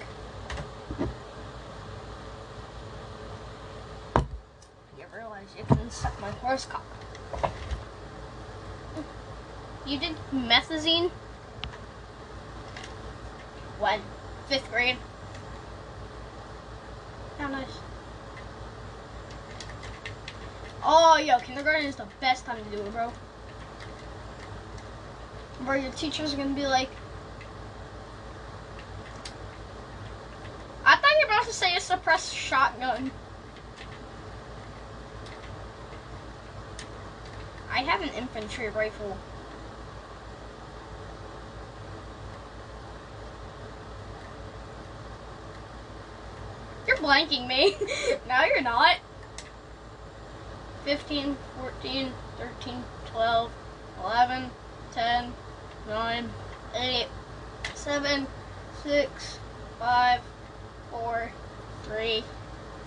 You 4.99 5.05
realize 5.15 5.49
you 5.57 5.65
can 5.65 5.91
suck 5.91 6.21
my 6.21 6.31
You 9.87 9.99
did 9.99 10.15
methazine? 10.33 11.11
When? 13.81 14.01
Fifth 14.49 14.71
grade? 14.71 14.97
How 17.39 17.49
nice. 17.49 17.67
Oh, 20.85 21.17
yo, 21.17 21.39
kindergarten 21.39 21.87
is 21.87 21.97
the 21.97 22.07
best 22.21 22.47
time 22.47 22.63
to 22.63 22.77
do 22.77 22.83
it, 22.83 22.93
bro. 22.93 23.13
Bro, 25.63 25.77
your 25.77 25.93
teachers 25.93 26.35
are 26.35 26.37
gonna 26.37 26.55
be 26.55 26.67
like, 26.67 26.91
I 30.85 30.97
thought 30.97 31.11
you 31.21 31.27
were 31.27 31.33
about 31.33 31.47
to 31.47 31.53
say 31.53 31.75
a 31.75 31.81
suppressed 31.81 32.33
shotgun. 32.33 33.11
I 37.71 37.79
have 37.83 38.03
an 38.03 38.11
infantry 38.45 38.69
rifle. 38.69 39.17
You're 46.87 46.99
blanking 46.99 47.49
me. 47.49 47.77
no, 48.29 48.45
you're 48.45 48.61
not. 48.61 48.99
15, 50.85 51.37
14, 51.59 52.13
13, 52.39 52.85
12, 53.13 53.51
11, 54.03 54.51
10, 54.93 55.33
9, 55.89 56.31
8, 56.75 57.07
7, 57.75 58.27
6, 58.83 59.39
5, 59.79 60.21
4, 60.91 61.33
3, 61.85 62.25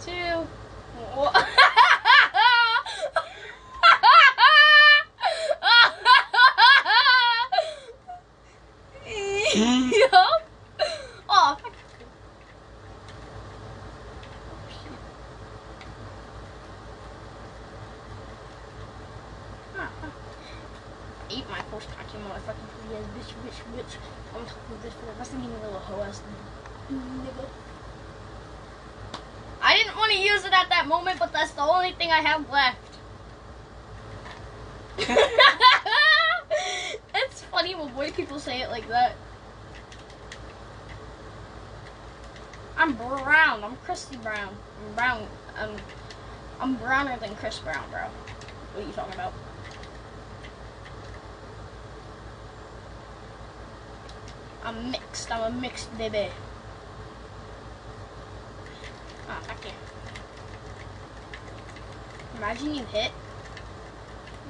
2, 0.05 0.11
1. 0.11 1.45
bitch, 23.15 23.33
bitch, 23.43 23.59
bitch. 23.75 23.97
I'm 24.35 24.41
with 24.41 24.81
this 24.81 24.93
for 24.93 25.05
the 25.05 25.13
rest 25.13 25.33
of 25.33 25.39
me, 25.39 25.47
little 25.47 25.79
hoe 25.79 26.01
ass 26.01 26.21
nigga. 26.21 27.45
I 29.61 29.75
didn't 29.75 29.95
want 29.97 30.11
to 30.13 30.19
use 30.19 30.45
it 30.45 30.53
at 30.53 30.69
that 30.69 30.87
moment, 30.87 31.19
but 31.19 31.33
that's 31.33 31.51
the 31.51 31.61
only 31.61 31.91
thing 31.91 32.11
I 32.11 32.21
have 32.21 32.49
left. 32.49 32.77
it's 37.15 37.41
funny 37.43 37.75
when 37.75 37.89
white 37.89 38.15
people 38.15 38.39
say 38.39 38.61
it 38.61 38.69
like 38.69 38.87
that. 38.87 39.15
I'm 42.77 42.93
brown. 42.93 43.63
I'm 43.63 43.75
Christy 43.77 44.17
Brown. 44.17 44.55
I'm 44.85 44.93
brown. 44.93 45.27
I'm, 45.57 45.75
I'm 46.59 46.75
browner 46.75 47.17
than 47.19 47.35
Chris 47.35 47.59
Brown, 47.59 47.89
bro. 47.89 48.01
What 48.73 48.83
are 48.83 48.87
you 48.87 48.93
talking 48.93 49.15
about? 49.15 49.33
I'm 54.67 54.91
mixed. 54.91 55.31
I'm 55.31 55.43
a 55.43 55.61
mixed 55.61 55.97
baby. 55.97 56.27
Ah, 59.29 59.39
fuck 59.47 59.63
you. 59.63 59.71
Imagine 62.35 62.75
you 62.75 62.83
hit. 62.83 63.13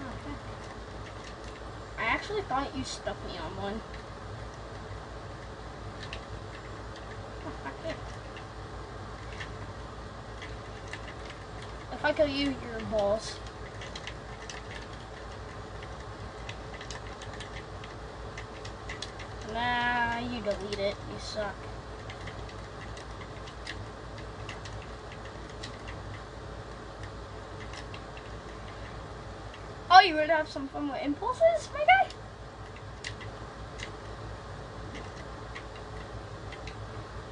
Oh. 0.01 0.35
I 1.99 2.03
actually 2.05 2.41
thought 2.41 2.75
you 2.75 2.83
stuck 2.83 3.15
me 3.27 3.37
on 3.37 3.55
one. 3.57 3.79
Oh. 7.45 7.93
If 11.93 12.05
I 12.05 12.13
kill 12.13 12.27
you, 12.27 12.55
you're 12.63 12.79
balls. 12.89 13.37
Nah, 19.53 20.19
you 20.19 20.36
delete 20.47 20.79
it. 20.79 20.95
You 21.11 21.19
suck. 21.19 21.55
Oh, 29.89 29.99
you 30.01 30.15
would 30.15 30.29
have 30.29 30.47
some 30.47 30.67
fun 30.69 30.89
with 30.89 31.01
impulses, 31.01 31.69
my 31.73 31.83
guy? 31.85 32.07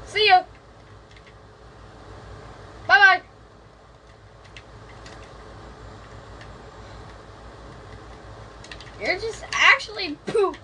See 0.08 0.28
ya. 0.28 0.44
Bye 2.88 3.00
bye. 3.00 3.22
You're 9.02 9.20
just 9.20 9.44
actually 9.54 10.16
poop. 10.26 10.58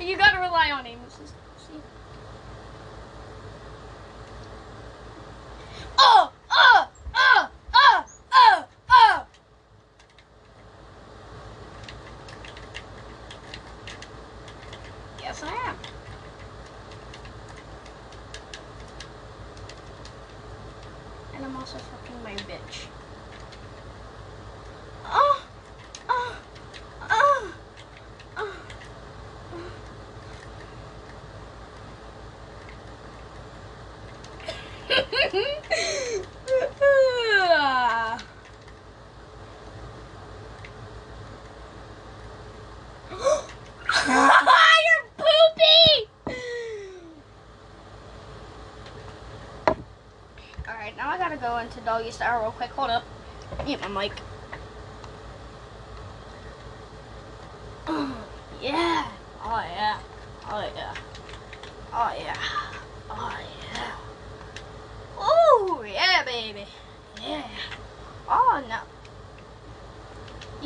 you 0.00 0.16
gotta 0.16 0.38
rely 0.38 0.72
on 0.72 0.86
aim 0.86 0.98
assist. 1.06 1.34
See? 1.56 1.80
Oh, 5.98 6.32
oh, 6.50 6.88
oh, 7.14 7.50
oh, 7.74 8.04
oh, 8.32 8.64
oh. 8.90 9.26
Yes, 15.22 15.42
I 15.44 15.52
am. 15.68 15.76
And 21.34 21.35
I'm 21.46 21.54
also 21.54 21.78
fucking 21.78 22.20
my 22.24 22.34
bitch. 22.34 22.88
Oh, 25.04 25.46
oh, 26.08 26.36
oh, 27.08 27.54
oh. 28.36 28.56
You're 34.88 35.02
poopy! 45.16 46.08
Alright, 50.68 50.96
now 50.96 51.10
I 51.10 51.18
gotta 51.18 51.35
go 51.46 51.58
into 51.58 51.80
doggy 51.82 52.10
style 52.10 52.40
real 52.42 52.50
quick. 52.50 52.70
Hold 52.70 52.90
up. 52.90 53.04
Mute 53.64 53.80
my 53.82 53.88
mic. 53.88 54.12
yeah. 58.60 59.06
Oh 59.44 59.62
yeah. 59.76 59.98
Oh 60.50 60.70
yeah. 60.74 60.94
Oh 61.92 62.12
yeah. 62.18 62.36
Oh 63.08 63.38
yeah. 63.72 63.92
Oh 65.18 65.84
yeah, 65.86 66.24
baby. 66.24 66.66
Yeah. 67.22 67.46
Oh 68.28 68.64
no. 68.68 68.80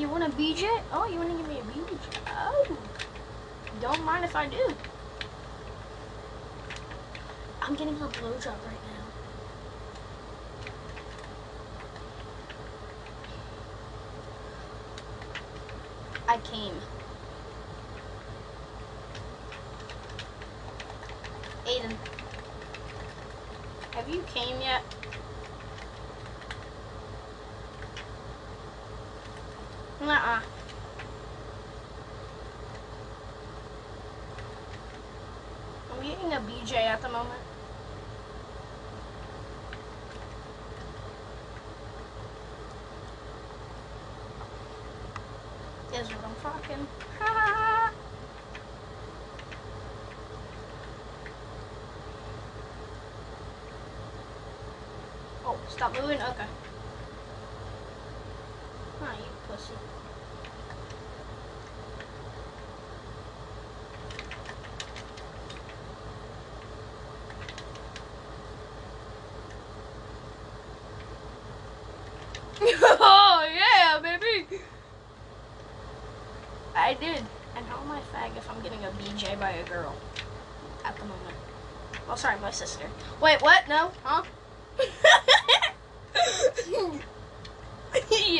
You 0.01 0.09
want 0.09 0.25
a 0.25 0.31
BJ? 0.31 0.62
Oh, 0.95 1.07
you 1.07 1.19
want 1.19 1.31
to 1.31 1.37
give 1.37 1.47
me 1.47 1.59
a 1.59 1.62
BJ? 1.62 1.99
Oh. 2.27 2.79
Don't 3.83 4.03
mind 4.03 4.25
if 4.25 4.35
I 4.35 4.47
do. 4.47 4.75
I'm 7.61 7.75
getting 7.75 7.97
a 7.97 8.09
blowjob 8.09 8.47
right 8.47 8.85
now. 8.88 9.01
I 16.31 16.38
came. 16.45 16.75
Aiden. 21.66 21.97
Have 23.90 24.09
you 24.09 24.23
came 24.33 24.61
yet? 24.61 24.85
Nuh-uh. 30.01 30.40
I'm 35.90 36.07
getting 36.07 36.33
a 36.33 36.37
BJ 36.37 36.75
at 36.75 37.03
the 37.03 37.09
moment. 37.09 37.40
Is 45.93 46.09
what 46.09 46.25
I'm 46.25 46.35
fucking. 46.37 46.87
Ha 47.19 47.27
ha 47.27 47.53
ha. 47.53 47.93
Oh, 55.45 55.59
stop 55.81 55.95
moving? 55.99 56.21
Okay. 56.21 56.45
Ah, 59.01 59.16
you 59.16 59.25
pussy. 59.49 59.73
oh, 73.01 73.49
yeah, 73.51 73.99
baby! 74.01 74.61
I 76.77 76.93
did. 76.93 77.25
And 77.57 77.64
how 77.64 77.81
am 77.81 77.90
I 77.90 78.01
fag 78.12 78.37
if 78.37 78.51
I'm 78.51 78.61
getting 78.61 78.85
a 78.85 78.90
BJ 78.90 79.40
by 79.40 79.53
a 79.53 79.64
girl? 79.66 79.97
At 80.85 80.95
the 80.97 81.05
moment. 81.05 81.37
Oh, 82.07 82.16
sorry, 82.16 82.38
my 82.40 82.51
sister. 82.51 82.85
Wait, 83.23 83.40
what? 83.40 83.66
No? 83.66 83.93
Huh? 84.05 84.25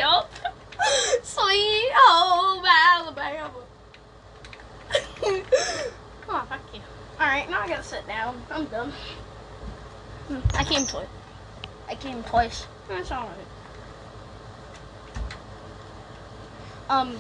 yup. 0.00 0.31
Sweet 1.22 1.90
home 1.92 2.64
Alabama. 2.64 3.50
oh, 5.22 6.46
fuck 6.48 6.61
you. 6.72 6.81
Alright, 7.31 7.49
now 7.49 7.61
I 7.61 7.69
gotta 7.69 7.85
sit 7.85 8.05
down. 8.09 8.43
I'm 8.51 8.64
done. 8.64 8.93
I 10.55 10.64
came 10.64 10.85
twice. 10.85 11.07
I 11.87 11.95
came 11.95 12.25
twice. 12.25 12.66
That's 12.88 13.12
alright. 13.12 13.31
Um, 16.88 17.16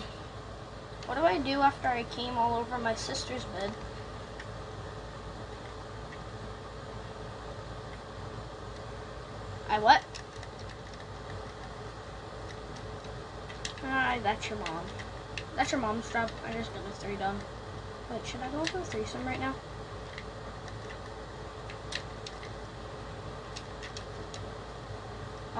what 1.06 1.14
do 1.16 1.22
I 1.22 1.38
do 1.38 1.60
after 1.60 1.86
I 1.86 2.02
came 2.02 2.36
all 2.36 2.58
over 2.58 2.76
my 2.78 2.96
sister's 2.96 3.44
bed? 3.44 3.70
I 9.68 9.78
what? 9.78 10.02
Ah, 13.84 14.18
that's 14.24 14.50
your 14.50 14.58
mom. 14.58 14.84
That's 15.54 15.70
your 15.70 15.80
mom's 15.80 16.12
job. 16.12 16.32
I 16.44 16.52
just 16.52 16.74
did 16.74 16.82
a 16.82 16.90
three 16.96 17.14
done. 17.14 17.38
Wait, 18.10 18.26
should 18.26 18.40
I 18.40 18.48
go 18.48 18.64
for 18.64 18.78
a 18.78 18.84
threesome 18.84 19.24
right 19.24 19.38
now? 19.38 19.54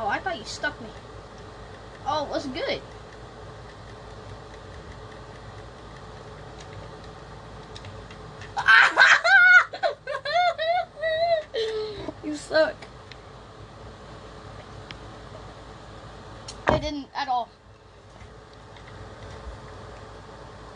Oh, 0.03 0.09
I 0.09 0.19
thought 0.19 0.30
you 0.41 0.47
stuck 0.47 0.81
me. 0.81 0.89
Oh, 2.07 2.25
was 2.25 2.47
good. 2.47 2.81
you 12.25 12.35
suck. 12.35 12.75
I 16.69 16.79
didn't 16.79 17.09
at 17.15 17.29
all. 17.29 17.51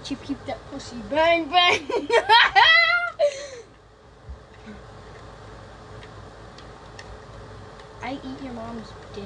You 0.07 0.16
keep 0.16 0.44
that 0.44 0.59
pussy 0.70 0.96
bang 1.09 1.48
bang. 1.48 1.88
I 8.03 8.20
eat 8.22 8.42
your 8.42 8.53
mom's 8.53 8.92
dick. 9.14 9.24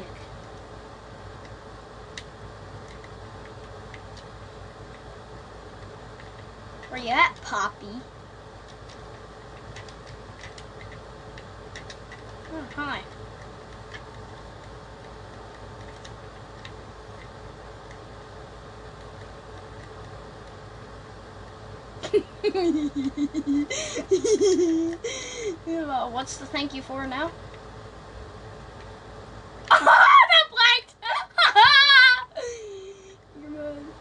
Where 6.88 7.00
you 7.00 7.08
at, 7.08 7.34
Poppy? 7.42 8.02
Oh, 12.52 12.64
hi. 12.76 13.02
Well, 21.72 21.82
What's 26.10 26.36
the 26.38 26.46
thank 26.46 26.74
you 26.74 26.82
for 26.82 27.06
now? 27.06 27.30
that 29.70 30.44
blanked! 30.50 30.94
You're 33.40 33.50
mad. 33.50 33.94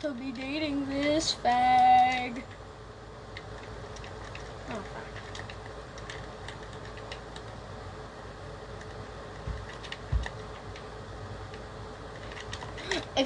to 0.00 0.14
be 0.14 0.32
dating 0.32 0.88
this 0.88 1.34
fag. 1.34 2.42
Oh, 4.70 4.82
fuck. 4.92 5.06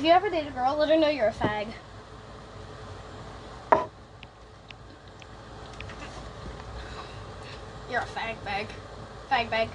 If 0.03 0.07
you 0.07 0.15
ever 0.15 0.31
date 0.31 0.49
a 0.49 0.51
girl, 0.51 0.75
let 0.77 0.89
her 0.89 0.97
know 0.97 1.07
you're 1.07 1.29
a 1.29 1.33
fag. 1.33 1.69
You're 7.89 8.01
a 8.01 8.07
fag 8.07 8.35
bag. 8.45 8.67
Fag 9.31 9.49
bag. 9.49 9.69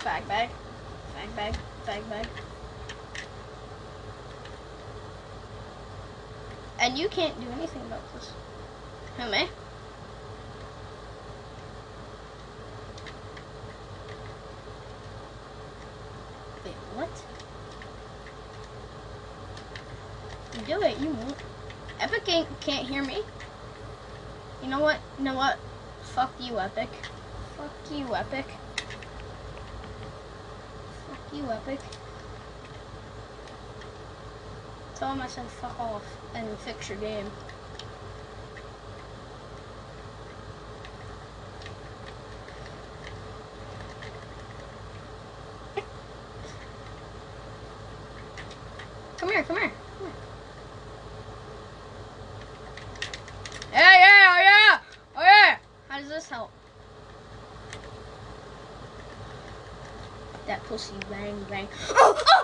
Fag 0.00 0.28
bag. 0.28 0.50
Fag 1.16 1.36
bag. 1.36 1.56
Fag 1.86 2.10
bag. 2.10 2.26
And 6.80 6.98
you 6.98 7.08
can't 7.08 7.40
do 7.40 7.46
anything 7.52 7.80
about 7.80 8.02
this. 8.12 8.30
Who, 9.16 9.30
me? 9.30 9.48
Wait, 16.62 16.74
what? 16.94 17.08
You 20.58 20.74
do 20.74 20.82
it, 20.82 20.98
you 20.98 21.10
won't. 21.10 21.36
Epic 22.00 22.28
ain't, 22.28 22.57
can't 22.68 22.86
hear 22.86 23.02
me. 23.02 23.22
You 24.62 24.68
know 24.68 24.80
what? 24.80 24.98
You 25.16 25.24
know 25.24 25.32
what? 25.32 25.58
Fuck 26.02 26.34
you, 26.38 26.60
Epic. 26.60 26.90
Fuck 27.56 27.72
you, 27.90 28.14
Epic. 28.14 28.44
Fuck 31.06 31.32
you, 31.32 31.50
Epic. 31.50 31.80
Tell 34.96 35.14
him 35.14 35.22
I 35.22 35.28
said 35.28 35.46
fuck 35.46 35.80
off 35.80 36.04
and 36.34 36.46
fix 36.58 36.90
your 36.90 36.98
game. 36.98 37.30
Come 49.16 49.30
here, 49.30 49.42
come 49.44 49.56
here. 49.56 49.70
Come 49.98 50.06
here. 50.08 50.12
Yeah, 53.72 53.92
yeah, 53.92 54.32
oh 54.32 54.40
yeah, 54.40 54.80
oh 55.16 55.22
yeah. 55.22 55.58
How 55.88 55.98
does 56.00 56.08
this 56.08 56.17
help? 56.28 56.50
That 60.46 60.62
pussy 60.64 60.94
bang 61.10 61.44
bang. 61.48 61.68
Are 61.90 61.94
oh, 61.94 62.22
oh! 62.26 62.37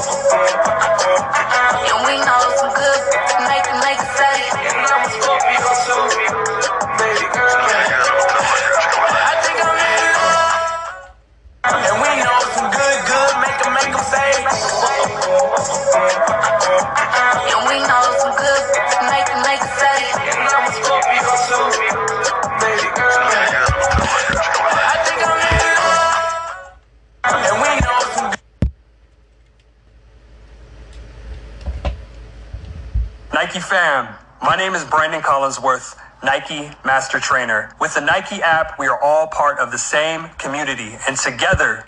And 0.00 1.98
we 2.06 2.14
Nike 33.40 33.60
fam, 33.60 34.12
my 34.42 34.56
name 34.56 34.74
is 34.74 34.82
Brandon 34.84 35.20
Collinsworth, 35.20 35.94
Nike 36.24 36.72
Master 36.84 37.20
Trainer. 37.20 37.72
With 37.80 37.94
the 37.94 38.00
Nike 38.00 38.42
app, 38.42 38.76
we 38.80 38.88
are 38.88 39.00
all 39.00 39.28
part 39.28 39.60
of 39.60 39.70
the 39.70 39.78
same 39.78 40.28
community, 40.38 40.96
and 41.06 41.16
together, 41.16 41.86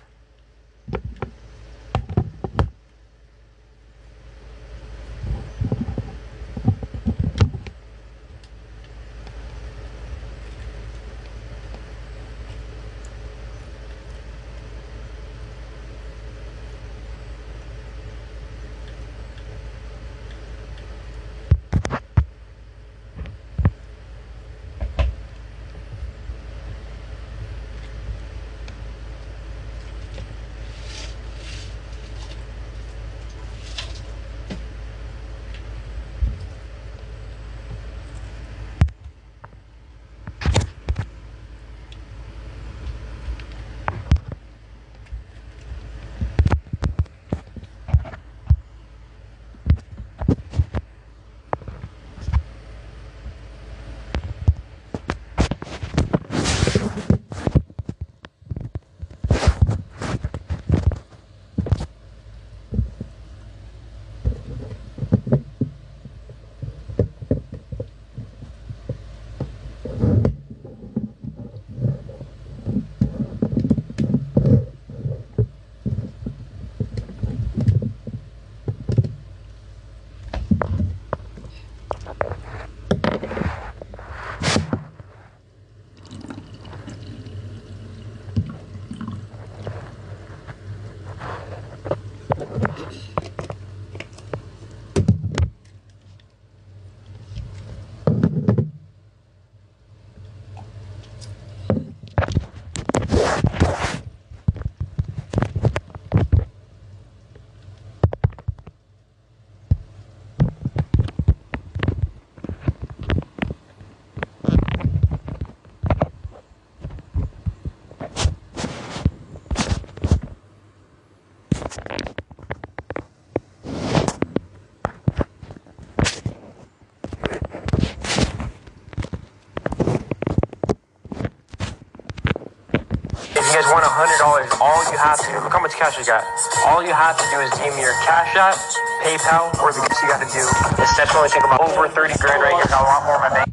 $100, 134.19 134.61
all 134.61 134.83
you 134.91 134.99
have 134.99 135.19
to 135.21 135.33
look 135.41 135.53
how 135.53 135.61
much 135.61 135.75
cash 135.75 135.99
you 135.99 136.05
got. 136.05 136.25
All 136.67 136.83
you 136.83 136.93
have 136.93 137.17
to 137.17 137.25
do 137.31 137.41
is 137.41 137.51
me 137.61 137.81
your 137.81 137.93
Cash 138.03 138.35
App, 138.35 138.57
PayPal, 139.05 139.55
or 139.63 139.73
the 139.73 139.81
you 140.03 140.09
got 140.09 140.19
to 140.19 140.27
do. 140.27 140.43
Steps 140.87 141.15
only 141.15 141.29
take 141.29 141.45
about 141.45 141.61
over 141.61 141.89
30 141.89 142.15
grand 142.19 142.43
right 142.43 142.55
here. 142.55 142.65
Got 142.67 142.83
a 142.83 142.85
lot 142.85 143.05
more 143.07 143.17
in 143.17 143.21
my 143.23 143.29
bank. 143.31 143.51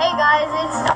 Hey 0.00 0.12
guys, 0.16 0.48
it's 0.48 0.80
me, 0.80 0.90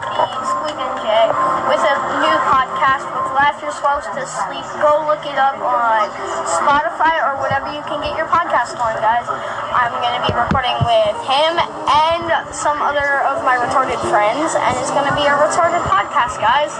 Squeak 0.48 0.80
and 0.80 0.96
Jay, 1.04 1.28
with 1.68 1.84
a 1.84 1.94
new 2.24 2.36
podcast 2.48 3.04
with 3.12 3.23
Laugh 3.34 3.58
Yourselves 3.58 4.06
to 4.14 4.22
Sleep. 4.22 4.62
Go 4.78 5.02
look 5.10 5.26
it 5.26 5.34
up 5.34 5.58
on 5.58 6.06
Spotify 6.46 7.18
or 7.18 7.34
whatever 7.42 7.66
you 7.74 7.82
can 7.82 7.98
get 7.98 8.14
your 8.14 8.30
podcast 8.30 8.78
on, 8.78 8.94
guys. 9.02 9.26
I'm 9.74 9.90
going 9.98 10.14
to 10.14 10.22
be 10.22 10.30
recording 10.30 10.78
with 10.86 11.18
him 11.26 11.58
and 11.58 12.54
some 12.54 12.78
other 12.78 13.26
of 13.26 13.42
my 13.42 13.58
retarded 13.58 13.98
friends, 14.06 14.54
and 14.54 14.72
it's 14.78 14.94
going 14.94 15.10
to 15.10 15.16
be 15.18 15.26
a 15.26 15.34
retarded 15.34 15.82
podcast, 15.90 16.38
guys. 16.38 16.70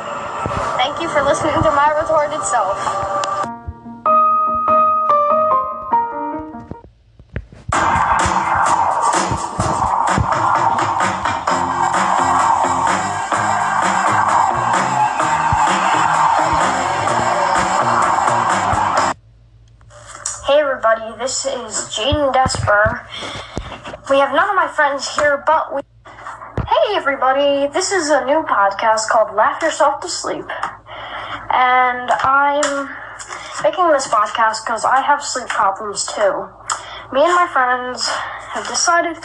Thank 0.78 1.02
you 1.02 1.08
for 1.10 1.26
listening 1.26 1.58
to 1.66 1.70
my 1.74 1.90
retarded 1.90 2.44
self. 2.46 3.23
We 24.14 24.20
have 24.20 24.32
none 24.32 24.48
of 24.48 24.54
my 24.54 24.68
friends 24.68 25.12
here, 25.16 25.42
but 25.44 25.74
we. 25.74 25.82
Hey 26.06 26.94
everybody, 26.94 27.66
this 27.72 27.90
is 27.90 28.10
a 28.10 28.24
new 28.24 28.46
podcast 28.46 29.08
called 29.08 29.34
Laugh 29.34 29.60
Yourself 29.60 30.00
to 30.02 30.08
Sleep. 30.08 30.46
And 31.50 32.08
I'm 32.22 32.94
making 33.64 33.90
this 33.90 34.06
podcast 34.06 34.62
because 34.64 34.84
I 34.84 35.00
have 35.00 35.20
sleep 35.20 35.48
problems 35.48 36.06
too. 36.06 36.46
Me 37.12 37.26
and 37.26 37.34
my 37.34 37.50
friends 37.52 38.06
have 38.54 38.68
decided 38.68 39.16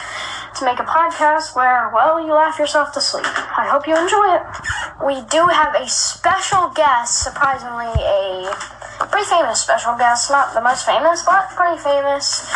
to 0.57 0.65
make 0.65 0.79
a 0.79 0.89
podcast 0.89 1.55
where, 1.55 1.91
well, 1.93 2.19
you 2.19 2.33
laugh 2.33 2.57
yourself 2.57 2.91
to 2.93 2.99
sleep. 2.99 3.29
I 3.29 3.69
hope 3.69 3.85
you 3.85 3.95
enjoy 3.95 4.41
it. 4.41 5.05
We 5.05 5.21
do 5.29 5.45
have 5.53 5.75
a 5.75 5.87
special 5.87 6.69
guest, 6.69 7.21
surprisingly, 7.21 7.93
a 7.93 9.05
pretty 9.05 9.29
famous 9.29 9.61
special 9.61 9.95
guest. 9.99 10.31
Not 10.31 10.55
the 10.55 10.61
most 10.61 10.83
famous, 10.83 11.23
but 11.23 11.47
pretty 11.53 11.77
famous. 11.77 12.49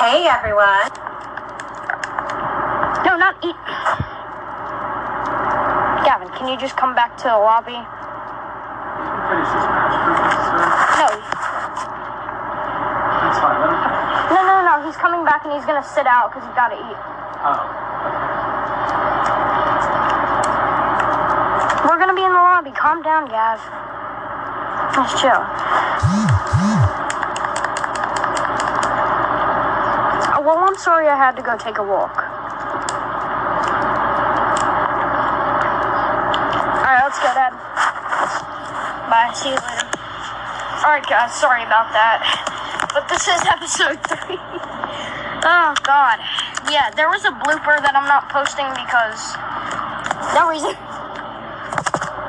Hey 0.00 0.24
everyone. 0.24 0.88
No, 3.04 3.20
not 3.20 3.36
eat. 3.44 3.52
Gavin, 6.08 6.32
can 6.32 6.48
you 6.48 6.56
just 6.56 6.74
come 6.74 6.94
back 6.94 7.18
to 7.18 7.24
the 7.24 7.36
lobby? 7.36 7.76
No. 7.76 7.84
No, 14.32 14.40
no, 14.40 14.64
no. 14.64 14.88
He's 14.88 14.96
coming 14.96 15.22
back 15.26 15.44
and 15.44 15.52
he's 15.52 15.66
gonna 15.66 15.84
sit 15.84 16.06
out 16.06 16.32
because 16.32 16.48
he's 16.48 16.56
gotta 16.56 16.80
eat. 16.80 16.96
Oh. 17.44 17.60
We're 21.84 21.98
gonna 21.98 22.16
be 22.16 22.24
in 22.24 22.32
the 22.32 22.40
lobby. 22.40 22.70
Calm 22.70 23.02
down, 23.02 23.28
Gav. 23.28 23.60
Let's 24.96 25.20
chill. 25.20 25.44
Oh, 30.29 30.29
Oh, 30.40 30.42
well, 30.42 30.56
I'm 30.64 30.76
sorry 30.78 31.04
I 31.06 31.20
had 31.20 31.36
to 31.36 31.42
go 31.44 31.52
take 31.60 31.76
a 31.76 31.84
walk. 31.84 32.16
Alright, 36.80 37.04
let's 37.04 37.20
go, 37.20 37.28
Dad. 37.36 37.52
Bye. 39.12 39.28
See 39.36 39.52
you 39.52 39.60
later. 39.60 39.84
Alright, 40.80 41.04
guys. 41.04 41.36
Sorry 41.36 41.60
about 41.60 41.92
that. 41.92 42.24
But 42.88 43.04
this 43.12 43.28
is 43.28 43.36
episode 43.52 44.00
three. 44.08 44.40
oh, 45.44 45.76
God. 45.84 46.16
Yeah, 46.72 46.88
there 46.96 47.12
was 47.12 47.28
a 47.28 47.36
blooper 47.44 47.76
that 47.76 47.92
I'm 47.92 48.08
not 48.08 48.32
posting 48.32 48.64
because. 48.80 49.20
No 50.32 50.48
reason. 50.48 50.72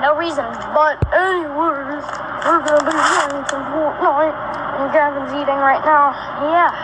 No 0.04 0.20
reason. 0.20 0.52
But, 0.76 1.00
anyways, 1.16 2.04
we're 2.44 2.60
gonna 2.60 2.84
be 2.84 2.92
playing 2.92 3.48
some 3.48 3.64
Fortnite. 3.72 4.36
And 4.84 4.92
Gavin's 4.92 5.32
eating 5.32 5.64
right 5.64 5.80
now. 5.88 6.12
Yeah. 6.52 6.76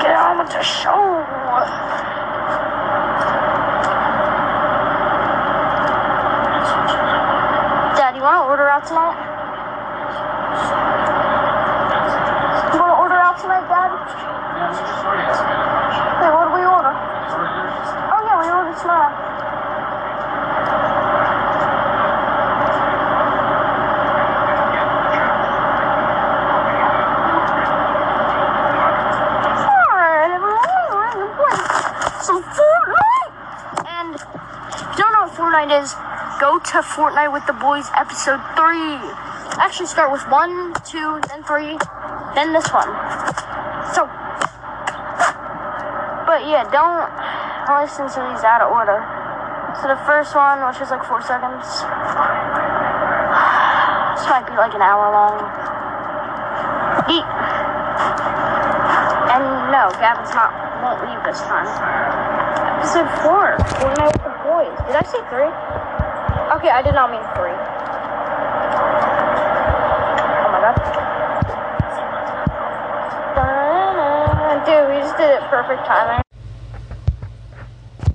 Get 0.00 0.14
on 0.16 0.38
with 0.38 0.50
the 0.50 0.62
show. 0.62 1.24
Dad, 7.96 8.14
you 8.16 8.22
wanna 8.22 8.44
order 8.46 8.68
out 8.68 8.86
tonight? 8.86 9.16
You 12.72 12.80
wanna 12.80 12.94
order 12.94 13.16
out 13.16 13.38
tonight, 13.40 13.66
Dad? 13.68 13.90
Hey, 16.18 16.30
what 16.30 16.44
do 16.48 16.54
we 16.54 16.62
order? 16.64 16.94
Oh 18.10 18.20
yeah, 18.24 18.38
we 18.40 18.48
ordered 18.50 18.78
tonight. 18.78 19.14
Alright, 29.68 30.30
everyone, 30.30 30.72
we're 30.90 31.12
gonna 31.12 31.30
play 31.36 31.58
some 32.20 32.42
Fortnite. 32.42 33.32
And 33.86 34.14
if 34.14 34.22
you 34.80 34.96
don't 34.96 35.12
know 35.12 35.22
what 35.26 35.32
Fortnite 35.34 35.72
is, 35.82 35.90
go 36.38 36.58
to 36.58 36.78
Fortnite 36.86 37.32
with 37.32 37.44
the 37.46 37.52
Boys 37.52 37.90
episode 37.98 38.38
three. 38.54 38.94
Actually, 39.58 39.90
start 39.90 40.12
with 40.14 40.22
one, 40.30 40.72
two, 40.86 41.18
then 41.26 41.42
three, 41.42 41.74
then 42.38 42.54
this 42.54 42.70
one. 42.70 42.86
So, 43.90 44.06
but 46.22 46.46
yeah, 46.46 46.62
don't 46.70 47.10
listen 47.82 48.06
to 48.06 48.20
these 48.30 48.46
out 48.46 48.62
of 48.62 48.70
order. 48.70 49.02
So 49.82 49.90
the 49.90 49.98
first 50.06 50.34
one, 50.34 50.62
which 50.62 50.78
is 50.78 50.90
like 50.94 51.02
four 51.02 51.18
seconds, 51.26 51.66
this 54.14 54.26
might 54.30 54.46
be 54.46 54.54
like 54.54 54.74
an 54.78 54.82
hour 54.82 55.10
long. 55.10 55.42
Eat. 57.10 57.26
And 59.34 59.42
no, 59.74 59.90
Gavin's 59.98 60.30
not 60.38 60.54
won't 60.82 61.02
leave 61.02 61.18
this 61.26 61.42
time. 61.42 61.66
Episode 62.78 63.10
four, 63.26 63.58
Fortnite 63.82 64.14
with 64.14 64.22
the 64.22 64.34
boys. 64.46 64.78
Did 64.86 64.94
I 64.94 65.02
say 65.02 65.18
three? 65.26 65.50
Okay, 66.58 66.70
I 66.70 66.82
did 66.82 66.92
not 66.92 67.12
mean 67.12 67.22
three. 67.38 67.54
Oh 70.42 70.50
my 70.50 70.58
god. 70.58 70.74
Dude, 74.66 74.88
we 74.88 74.98
just 75.00 75.16
did 75.16 75.30
it 75.30 75.40
perfect 75.50 75.86
timing. 75.86 76.27